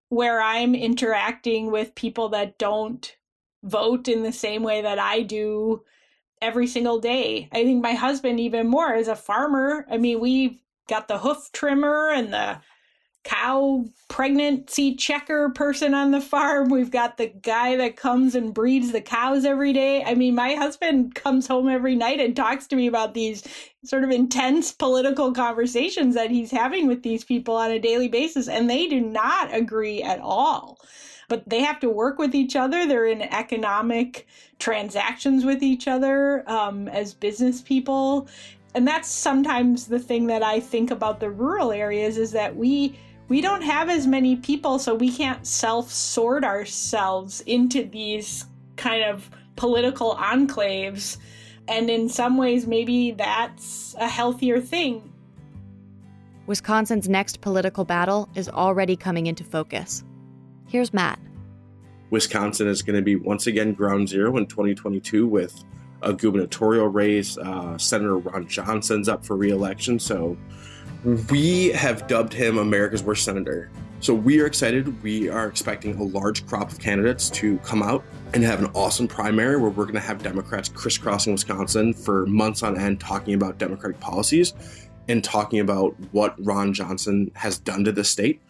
where 0.09 0.41
I'm 0.41 0.75
interacting 0.75 1.71
with 1.71 1.95
people 1.95 2.29
that 2.29 2.57
don't 2.57 3.15
vote 3.63 4.07
in 4.07 4.23
the 4.23 4.31
same 4.31 4.63
way 4.63 4.81
that 4.81 4.99
I 4.99 5.21
do 5.21 5.83
every 6.41 6.67
single 6.67 6.99
day. 6.99 7.49
I 7.51 7.63
think 7.63 7.81
my 7.81 7.93
husband 7.93 8.39
even 8.39 8.67
more 8.67 8.93
as 8.93 9.07
a 9.07 9.15
farmer. 9.15 9.85
I 9.89 9.97
mean, 9.97 10.19
we've 10.19 10.59
got 10.87 11.07
the 11.07 11.17
hoof 11.17 11.49
trimmer 11.51 12.11
and 12.11 12.31
the 12.31 12.59
cow 13.25 13.83
pregnancy 14.07 14.95
checker 14.95 15.49
person 15.49 15.93
on 15.93 16.11
the 16.11 16.21
farm. 16.21 16.69
We've 16.69 16.91
got 16.91 17.17
the 17.17 17.27
guy 17.27 17.75
that 17.75 17.97
comes 17.97 18.35
and 18.35 18.53
breeds 18.53 18.91
the 18.91 19.01
cows 19.01 19.45
every 19.45 19.73
day. 19.73 20.03
I 20.03 20.13
mean, 20.13 20.35
my 20.35 20.53
husband 20.53 21.15
comes 21.15 21.47
home 21.47 21.67
every 21.67 21.95
night 21.95 22.19
and 22.19 22.35
talks 22.35 22.67
to 22.67 22.75
me 22.75 22.87
about 22.87 23.15
these 23.15 23.43
sort 23.83 24.03
of 24.03 24.11
intense 24.11 24.71
political 24.71 25.33
conversations 25.33 26.13
that 26.15 26.29
he's 26.29 26.51
having 26.51 26.87
with 26.87 27.01
these 27.01 27.23
people 27.23 27.55
on 27.55 27.71
a 27.71 27.79
daily 27.79 28.07
basis, 28.07 28.47
and 28.47 28.69
they 28.69 28.87
do 28.87 29.01
not 29.01 29.53
agree 29.53 30.03
at 30.03 30.19
all. 30.19 30.79
But 31.27 31.49
they 31.49 31.61
have 31.61 31.79
to 31.79 31.89
work 31.89 32.19
with 32.19 32.35
each 32.35 32.55
other. 32.55 32.85
They're 32.85 33.07
in 33.07 33.23
economic 33.23 34.27
transactions 34.59 35.43
with 35.43 35.63
each 35.63 35.87
other 35.87 36.47
um, 36.47 36.87
as 36.89 37.15
business 37.15 37.61
people. 37.61 38.27
And 38.75 38.87
that's 38.87 39.09
sometimes 39.09 39.87
the 39.87 39.99
thing 39.99 40.27
that 40.27 40.43
I 40.43 40.59
think 40.59 40.91
about 40.91 41.19
the 41.19 41.31
rural 41.31 41.71
areas 41.71 42.17
is 42.17 42.31
that 42.33 42.55
we 42.55 42.99
we 43.27 43.41
don't 43.41 43.61
have 43.61 43.89
as 43.89 44.05
many 44.05 44.35
people, 44.35 44.79
so 44.79 44.93
we 44.93 45.11
can't 45.11 45.45
self 45.45 45.91
sort 45.91 46.43
ourselves 46.43 47.41
into 47.41 47.85
these 47.85 48.45
kind 48.75 49.03
of 49.03 49.29
political 49.55 50.15
enclaves. 50.15 51.17
And 51.67 51.89
in 51.89 52.09
some 52.09 52.37
ways, 52.37 52.67
maybe 52.67 53.11
that's 53.11 53.95
a 53.99 54.07
healthier 54.07 54.61
thing. 54.61 55.11
Wisconsin's 56.45 57.09
next 57.09 57.41
political 57.41 57.85
battle 57.85 58.29
is 58.35 58.47
already 58.49 58.95
coming 58.95 59.25
into 59.25 59.43
focus. 59.43 60.03
Here's 60.67 60.93
Matt. 60.93 61.19
Wisconsin 62.11 62.67
is 62.67 62.83
going 62.83 62.95
to 62.95 63.01
be 63.01 63.15
once 63.15 63.47
again 63.47 63.73
ground 63.73 64.09
zero 64.09 64.37
in 64.37 64.45
2022 64.45 65.25
with 65.25 65.63
a 66.03 66.13
gubernatorial 66.13 66.87
race. 66.87 67.37
Uh, 67.39 67.75
Senator 67.79 68.19
Ron 68.19 68.47
Johnson's 68.47 69.09
up 69.09 69.25
for 69.25 69.35
reelection, 69.35 69.97
so 69.97 70.37
we 71.05 71.67
have 71.69 72.07
dubbed 72.07 72.33
him 72.33 72.57
America's 72.57 73.03
worst 73.03 73.25
senator. 73.25 73.69
So 73.99 74.13
we 74.13 74.41
are 74.41 74.47
excited. 74.47 75.01
We 75.03 75.29
are 75.29 75.47
expecting 75.47 75.95
a 75.99 76.03
large 76.03 76.45
crop 76.47 76.71
of 76.71 76.79
candidates 76.79 77.29
to 77.31 77.59
come 77.59 77.83
out 77.83 78.03
and 78.33 78.43
have 78.43 78.59
an 78.59 78.71
awesome 78.73 79.07
primary 79.07 79.57
where 79.57 79.69
we're 79.69 79.85
going 79.85 79.95
to 79.95 79.99
have 79.99 80.23
Democrats 80.23 80.67
crisscrossing 80.67 81.33
Wisconsin 81.33 81.93
for 81.93 82.25
months 82.25 82.63
on 82.63 82.77
end 82.77 82.99
talking 82.99 83.35
about 83.35 83.59
Democratic 83.59 83.99
policies 83.99 84.53
and 85.07 85.23
talking 85.23 85.59
about 85.59 85.95
what 86.11 86.35
Ron 86.43 86.73
Johnson 86.73 87.29
has 87.35 87.59
done 87.59 87.83
to 87.83 87.91
the 87.91 88.03
state. 88.03 88.41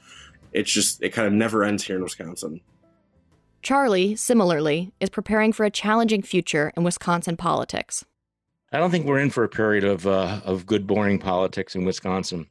It's 0.53 0.71
just, 0.71 1.03
it 1.03 1.09
kind 1.09 1.27
of 1.27 1.33
never 1.33 1.65
ends 1.65 1.83
here 1.83 1.97
in 1.97 2.03
Wisconsin. 2.03 2.61
Charlie, 3.61 4.15
similarly, 4.15 4.93
is 5.01 5.09
preparing 5.09 5.51
for 5.51 5.65
a 5.65 5.69
challenging 5.69 6.21
future 6.21 6.71
in 6.77 6.83
Wisconsin 6.83 7.35
politics. 7.35 8.05
I 8.75 8.79
don't 8.79 8.91
think 8.91 9.05
we're 9.05 9.19
in 9.19 9.29
for 9.29 9.45
a 9.45 9.49
period 9.49 9.85
of 9.85 10.05
uh, 10.05 10.41
of 10.43 10.65
good, 10.65 10.85
boring 10.85 11.17
politics 11.17 11.75
in 11.75 11.85
Wisconsin. 11.85 12.45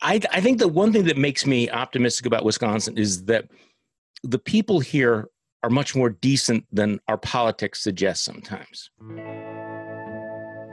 I, 0.00 0.18
I 0.32 0.40
think 0.40 0.60
the 0.60 0.68
one 0.68 0.94
thing 0.94 1.04
that 1.04 1.18
makes 1.18 1.44
me 1.44 1.68
optimistic 1.68 2.24
about 2.24 2.42
Wisconsin 2.42 2.96
is 2.96 3.24
that 3.24 3.50
the 4.22 4.38
people 4.38 4.80
here 4.80 5.28
are 5.62 5.68
much 5.68 5.94
more 5.94 6.08
decent 6.08 6.64
than 6.72 7.00
our 7.06 7.18
politics 7.18 7.82
suggests 7.82 8.24
sometimes. 8.24 8.90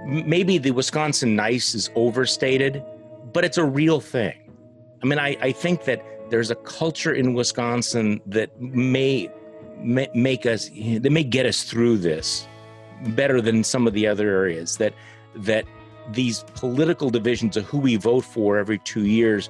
Maybe 0.08 0.60
the 0.60 0.72
Wisconsin 0.72 1.36
nice 1.36 1.76
is 1.76 1.90
overstated, 1.96 2.82
but 3.34 3.44
it's 3.44 3.58
a 3.58 3.66
real 3.66 4.00
thing. 4.00 4.50
I 5.04 5.08
mean, 5.08 5.20
I, 5.20 5.36
I 5.42 5.52
think 5.52 5.84
that 5.86 6.02
there's 6.30 6.52
a 6.52 6.56
culture 6.56 7.12
in 7.12 7.34
Wisconsin 7.34 8.22
that 8.28 8.62
may, 8.62 9.30
may 9.78 10.08
make 10.14 10.46
us, 10.46 10.70
that 10.70 11.12
may 11.12 11.24
get 11.24 11.46
us 11.46 11.64
through 11.64 11.98
this 11.98 12.48
better 13.08 13.42
than 13.42 13.64
some 13.64 13.88
of 13.88 13.94
the 13.94 14.08
other 14.08 14.30
areas. 14.30 14.78
That 14.78 14.94
that 15.36 15.66
these 16.12 16.44
political 16.56 17.10
divisions 17.10 17.58
of 17.58 17.66
who 17.66 17.78
we 17.80 17.96
vote 17.96 18.24
for 18.26 18.58
every 18.58 18.80
two 18.80 19.06
years 19.06 19.50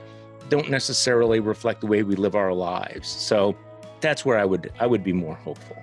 don't 0.49 0.69
necessarily 0.69 1.39
reflect 1.39 1.81
the 1.81 1.87
way 1.87 2.03
we 2.03 2.15
live 2.15 2.35
our 2.35 2.53
lives. 2.53 3.07
So 3.07 3.55
that's 4.01 4.25
where 4.25 4.37
I 4.37 4.45
would 4.45 4.71
I 4.79 4.87
would 4.87 5.03
be 5.03 5.13
more 5.13 5.35
hopeful. 5.35 5.77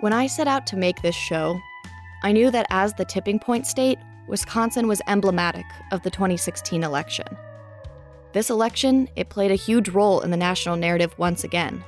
When 0.00 0.12
I 0.12 0.28
set 0.28 0.46
out 0.46 0.66
to 0.68 0.76
make 0.76 1.02
this 1.02 1.16
show, 1.16 1.60
I 2.22 2.30
knew 2.30 2.52
that 2.52 2.66
as 2.70 2.94
the 2.94 3.04
tipping 3.04 3.40
point 3.40 3.66
state, 3.66 3.98
Wisconsin 4.28 4.86
was 4.86 5.02
emblematic 5.08 5.64
of 5.90 6.02
the 6.02 6.10
2016 6.10 6.84
election. 6.84 7.26
This 8.32 8.50
election, 8.50 9.08
it 9.16 9.30
played 9.30 9.50
a 9.50 9.56
huge 9.56 9.88
role 9.88 10.20
in 10.20 10.30
the 10.30 10.36
national 10.36 10.76
narrative 10.76 11.14
once 11.18 11.42
again. 11.42 11.82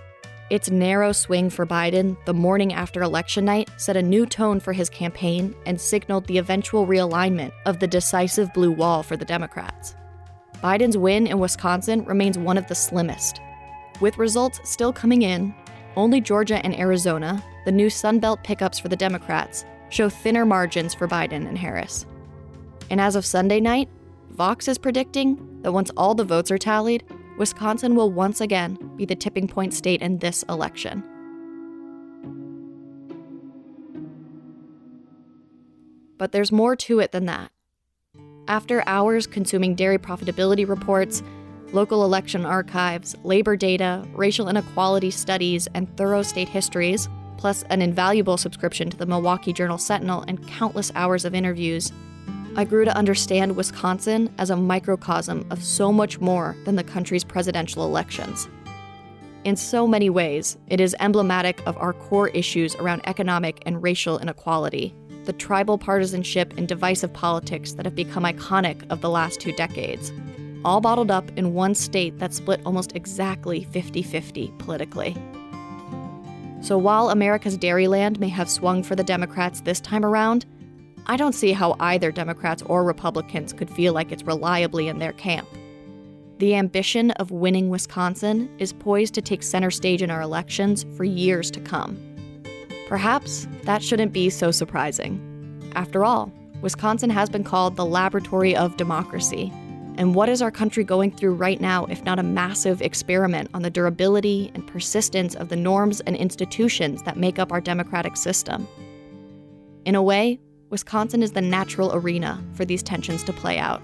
Its 0.51 0.69
narrow 0.69 1.13
swing 1.13 1.49
for 1.49 1.65
Biden 1.65 2.17
the 2.25 2.35
morning 2.35 2.73
after 2.73 3.03
election 3.03 3.45
night 3.45 3.71
set 3.77 3.97
a 3.97 4.03
new 4.03 4.27
tone 4.27 4.59
for 4.59 4.73
his 4.73 4.91
campaign 4.91 5.55
and 5.65 5.81
signaled 5.81 6.27
the 6.27 6.39
eventual 6.39 6.89
realignment 6.89 7.53
of 7.67 7.79
the 7.79 7.87
decisive 7.87 8.53
blue 8.53 8.73
wall 8.73 9.05
for 9.05 9.17
the 9.17 9.25
Democrats. 9.25 9.95
Biden's 10.61 10.99
win 10.99 11.29
in 11.29 11.39
Wisconsin 11.39 12.05
remains 12.05 12.37
one 12.37 12.59
of 12.59 12.67
the 12.67 12.75
slimmest. 12.75 13.41
With 14.01 14.19
results 14.19 14.61
still 14.69 14.93
coming 14.93 15.23
in, 15.23 15.55
only 15.95 16.21
Georgia 16.21 16.61
and 16.65 16.77
Arizona, 16.77 17.43
the 17.65 17.73
new 17.73 17.87
Sunbelt 17.87 18.43
pickups 18.43 18.81
for 18.81 18.89
the 18.89 18.97
Democrats, 18.97 19.65
show 19.89 20.09
thinner 20.09 20.45
margins 20.45 20.95
for 20.95 21.07
Biden 21.07 21.47
and 21.47 21.57
Harris. 21.57 22.07
And 22.91 23.01
as 23.01 23.15
of 23.15 23.25
Sunday 23.25 23.61
night, 23.61 23.89
Vox 24.31 24.67
is 24.67 24.79
predicting 24.79 25.61
that 25.63 25.73
once 25.73 25.91
all 25.97 26.15
the 26.15 26.25
votes 26.25 26.51
are 26.51 26.59
tallied, 26.59 27.05
Wisconsin 27.41 27.95
will 27.95 28.13
once 28.13 28.43
again 28.43 28.77
be 28.97 29.07
the 29.07 29.17
tipping 29.17 29.49
point 29.49 29.73
state 29.73 30.03
in 30.03 30.19
this 30.19 30.43
election. 30.51 31.03
But 36.19 36.33
there's 36.33 36.53
more 36.53 36.77
to 36.77 36.99
it 36.99 37.13
than 37.13 37.25
that. 37.25 37.51
After 38.47 38.83
hours 38.87 39.27
consuming 39.27 39.75
dairy 39.75 39.97
profitability 39.97 40.69
reports, 40.69 41.23
local 41.73 42.05
election 42.05 42.45
archives, 42.45 43.17
labor 43.25 43.57
data, 43.57 44.07
racial 44.13 44.51
inequality 44.51 45.11
studies, 45.11 45.67
and 45.73 45.97
thorough 45.97 46.23
state 46.23 46.51
histories, 46.51 47.09
plus 47.39 47.63
an 47.71 47.81
invaluable 47.81 48.37
subscription 48.37 48.91
to 48.91 48.99
the 48.99 49.07
Milwaukee 49.07 49.55
Journal 49.55 49.79
Sentinel 49.79 50.27
and 50.29 50.47
countless 50.47 50.93
hours 50.95 51.25
of 51.25 51.35
interviews, 51.35 51.91
I 52.57 52.65
grew 52.65 52.85
to 52.85 52.97
understand 52.97 53.55
Wisconsin 53.55 54.35
as 54.39 54.51
a 54.51 54.57
microcosm 54.57 55.47
of 55.51 55.63
so 55.63 55.93
much 55.93 56.19
more 56.19 56.57
than 56.65 56.75
the 56.75 56.83
country's 56.83 57.23
presidential 57.23 57.85
elections. 57.85 58.49
In 59.45 59.55
so 59.55 59.87
many 59.87 60.11
ways, 60.11 60.59
it 60.67 60.81
is 60.81 60.97
emblematic 60.99 61.65
of 61.67 61.77
our 61.79 61.93
core 61.93 62.29
issues 62.29 62.75
around 62.75 63.03
economic 63.07 63.63
and 63.67 63.83
racial 63.83 64.19
inequality, 64.19 64.93
the 65.25 65.33
tribal 65.33 65.79
partisanship 65.79 66.53
and 66.59 66.67
divisive 66.67 67.13
politics 67.13 67.73
that 67.73 67.87
have 67.87 67.95
become 67.95 68.25
iconic 68.25 68.85
of 68.91 69.01
the 69.01 69.11
last 69.11 69.41
two 69.41 69.53
decades, 69.53 70.13
all 70.65 70.81
bottled 70.81 71.11
up 71.11 71.31
in 71.39 71.55
one 71.55 71.75
state 71.75 72.19
that 72.19 72.35
split 72.35 72.61
almost 72.67 72.97
exactly 72.97 73.63
50 73.65 74.03
50 74.03 74.53
politically. 74.59 75.17
So 76.63 76.77
while 76.77 77.11
America's 77.11 77.57
dairyland 77.57 78.19
may 78.19 78.29
have 78.29 78.51
swung 78.51 78.83
for 78.83 78.97
the 78.97 79.05
Democrats 79.05 79.61
this 79.61 79.81
time 79.81 80.05
around, 80.05 80.45
I 81.07 81.17
don't 81.17 81.35
see 81.35 81.53
how 81.53 81.77
either 81.81 82.13
Democrats 82.13 82.63
or 82.67 82.85
Republicans 82.85 83.53
could 83.53 83.71
feel 83.71 83.93
like 83.93 84.13
it's 84.13 84.23
reliably 84.23 84.89
in 84.89 84.99
their 84.99 85.13
camp. 85.13 85.49
The 86.39 86.55
ambition 86.55 87.11
of 87.13 87.31
winning 87.31 87.69
Wisconsin 87.69 88.49
is 88.59 88.73
poised 88.73 89.15
to 89.15 89.23
take 89.23 89.43
center 89.43 89.71
stage 89.71 90.03
in 90.03 90.11
our 90.11 90.23
elections 90.23 90.87
for 90.97 91.05
years 91.05 91.51
to 91.51 91.61
come. 91.61 91.99
Perhaps 92.89 93.47
that 93.65 93.83
shouldn't 93.83 94.13
be 94.13 94.31
so 94.31 94.51
surprising. 94.51 95.21
After 95.75 96.05
all, 96.05 96.33
Wisconsin 96.63 97.11
has 97.11 97.29
been 97.29 97.45
called 97.45 97.77
the 97.77 97.85
laboratory 97.85 98.57
of 98.57 98.77
democracy. 98.77 99.53
And 99.97 100.15
what 100.15 100.29
is 100.29 100.41
our 100.41 100.51
country 100.51 100.83
going 100.83 101.11
through 101.11 101.35
right 101.35 101.61
now 101.61 101.85
if 101.87 102.05
not 102.05 102.19
a 102.19 102.23
massive 102.23 102.81
experiment 102.81 103.51
on 103.53 103.63
the 103.63 103.71
durability 103.71 104.51
and 104.55 104.67
persistence 104.67 105.35
of 105.35 105.51
the 105.51 105.57
norms 105.57 106.01
and 106.01 106.17
institutions 106.17 107.03
that 107.03 107.17
make 107.17 107.39
up 107.39 107.53
our 107.53 107.61
democratic 107.61 108.17
system? 108.17 108.67
In 109.85 109.95
a 109.95 110.03
way, 110.03 110.41
Wisconsin 110.71 111.21
is 111.21 111.33
the 111.33 111.41
natural 111.41 111.93
arena 111.93 112.43
for 112.55 112.65
these 112.65 112.83
tensions 112.83 113.25
to 113.25 113.33
play 113.33 113.59
out. 113.59 113.83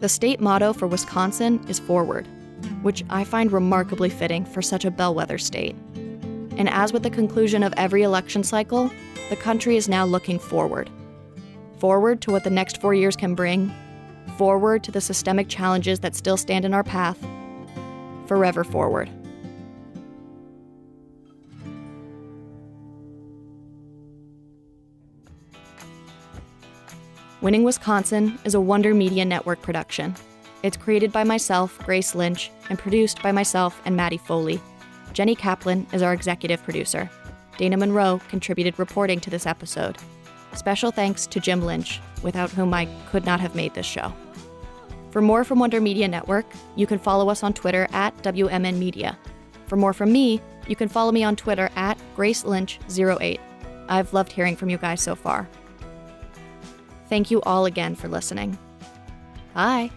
The 0.00 0.08
state 0.08 0.40
motto 0.40 0.72
for 0.72 0.86
Wisconsin 0.86 1.62
is 1.68 1.78
Forward, 1.78 2.26
which 2.80 3.04
I 3.10 3.22
find 3.24 3.52
remarkably 3.52 4.08
fitting 4.08 4.46
for 4.46 4.62
such 4.62 4.86
a 4.86 4.90
bellwether 4.90 5.36
state. 5.36 5.76
And 6.56 6.70
as 6.70 6.92
with 6.92 7.02
the 7.02 7.10
conclusion 7.10 7.62
of 7.62 7.74
every 7.76 8.02
election 8.02 8.42
cycle, 8.42 8.90
the 9.28 9.36
country 9.36 9.76
is 9.76 9.88
now 9.88 10.06
looking 10.06 10.38
forward. 10.38 10.88
Forward 11.78 12.22
to 12.22 12.30
what 12.30 12.44
the 12.44 12.50
next 12.50 12.80
four 12.80 12.94
years 12.94 13.16
can 13.16 13.34
bring, 13.34 13.74
forward 14.38 14.82
to 14.84 14.90
the 14.90 15.00
systemic 15.02 15.48
challenges 15.48 16.00
that 16.00 16.14
still 16.14 16.38
stand 16.38 16.64
in 16.64 16.72
our 16.72 16.84
path, 16.84 17.18
forever 18.26 18.64
forward. 18.64 19.10
Winning 27.44 27.62
Wisconsin 27.62 28.38
is 28.44 28.54
a 28.54 28.60
Wonder 28.60 28.94
Media 28.94 29.22
Network 29.22 29.60
production. 29.60 30.14
It's 30.62 30.78
created 30.78 31.12
by 31.12 31.24
myself, 31.24 31.78
Grace 31.84 32.14
Lynch, 32.14 32.50
and 32.70 32.78
produced 32.78 33.22
by 33.22 33.32
myself 33.32 33.82
and 33.84 33.94
Maddie 33.94 34.16
Foley. 34.16 34.62
Jenny 35.12 35.34
Kaplan 35.34 35.86
is 35.92 36.00
our 36.00 36.14
executive 36.14 36.62
producer. 36.64 37.10
Dana 37.58 37.76
Monroe 37.76 38.18
contributed 38.30 38.78
reporting 38.78 39.20
to 39.20 39.28
this 39.28 39.44
episode. 39.44 39.98
Special 40.54 40.90
thanks 40.90 41.26
to 41.26 41.38
Jim 41.38 41.60
Lynch, 41.60 42.00
without 42.22 42.48
whom 42.48 42.72
I 42.72 42.86
could 43.10 43.26
not 43.26 43.40
have 43.40 43.54
made 43.54 43.74
this 43.74 43.84
show. 43.84 44.10
For 45.10 45.20
more 45.20 45.44
from 45.44 45.58
Wonder 45.58 45.82
Media 45.82 46.08
Network, 46.08 46.46
you 46.76 46.86
can 46.86 46.98
follow 46.98 47.28
us 47.28 47.42
on 47.42 47.52
Twitter 47.52 47.86
at 47.92 48.16
WMN 48.22 48.78
Media. 48.78 49.18
For 49.66 49.76
more 49.76 49.92
from 49.92 50.10
me, 50.10 50.40
you 50.66 50.76
can 50.76 50.88
follow 50.88 51.12
me 51.12 51.22
on 51.22 51.36
Twitter 51.36 51.68
at 51.76 51.98
GraceLynch08. 52.16 53.38
I've 53.90 54.14
loved 54.14 54.32
hearing 54.32 54.56
from 54.56 54.70
you 54.70 54.78
guys 54.78 55.02
so 55.02 55.14
far. 55.14 55.46
Thank 57.14 57.30
you 57.30 57.40
all 57.42 57.64
again 57.64 57.94
for 57.94 58.08
listening. 58.08 58.58
Bye. 59.54 59.92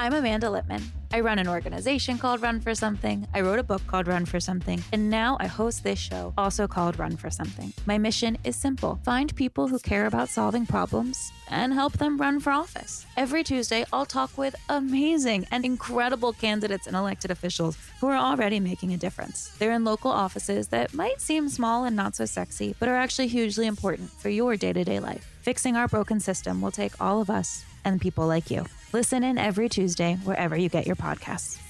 I'm 0.00 0.14
Amanda 0.14 0.46
Litman. 0.46 0.82
I 1.12 1.20
run 1.20 1.38
an 1.38 1.46
organization 1.46 2.16
called 2.16 2.40
Run 2.40 2.58
for 2.58 2.74
Something. 2.74 3.28
I 3.34 3.42
wrote 3.42 3.58
a 3.58 3.62
book 3.62 3.82
called 3.86 4.08
Run 4.08 4.24
for 4.24 4.40
Something. 4.40 4.82
And 4.92 5.10
now 5.10 5.36
I 5.40 5.46
host 5.46 5.84
this 5.84 5.98
show, 5.98 6.32
also 6.38 6.66
called 6.66 6.98
Run 6.98 7.18
for 7.18 7.28
Something. 7.28 7.74
My 7.84 7.98
mission 7.98 8.38
is 8.42 8.56
simple 8.56 8.98
find 9.04 9.36
people 9.36 9.68
who 9.68 9.78
care 9.78 10.06
about 10.06 10.30
solving 10.30 10.64
problems 10.64 11.30
and 11.50 11.74
help 11.74 11.98
them 11.98 12.16
run 12.16 12.40
for 12.40 12.50
office. 12.50 13.04
Every 13.18 13.44
Tuesday, 13.44 13.84
I'll 13.92 14.06
talk 14.06 14.38
with 14.38 14.56
amazing 14.70 15.46
and 15.50 15.66
incredible 15.66 16.32
candidates 16.32 16.86
and 16.86 16.96
elected 16.96 17.30
officials 17.30 17.76
who 18.00 18.06
are 18.06 18.16
already 18.16 18.58
making 18.58 18.94
a 18.94 18.96
difference. 18.96 19.50
They're 19.58 19.72
in 19.72 19.84
local 19.84 20.10
offices 20.10 20.68
that 20.68 20.94
might 20.94 21.20
seem 21.20 21.50
small 21.50 21.84
and 21.84 21.94
not 21.94 22.16
so 22.16 22.24
sexy, 22.24 22.74
but 22.78 22.88
are 22.88 22.96
actually 22.96 23.28
hugely 23.28 23.66
important 23.66 24.08
for 24.08 24.30
your 24.30 24.56
day 24.56 24.72
to 24.72 24.82
day 24.82 24.98
life. 24.98 25.26
Fixing 25.42 25.76
our 25.76 25.88
broken 25.88 26.20
system 26.20 26.62
will 26.62 26.70
take 26.70 26.98
all 27.02 27.20
of 27.20 27.28
us 27.28 27.66
and 27.84 28.00
people 28.00 28.26
like 28.26 28.50
you. 28.50 28.64
Listen 28.92 29.22
in 29.22 29.38
every 29.38 29.68
Tuesday 29.68 30.16
wherever 30.24 30.56
you 30.56 30.68
get 30.68 30.86
your 30.86 30.96
podcasts. 30.96 31.69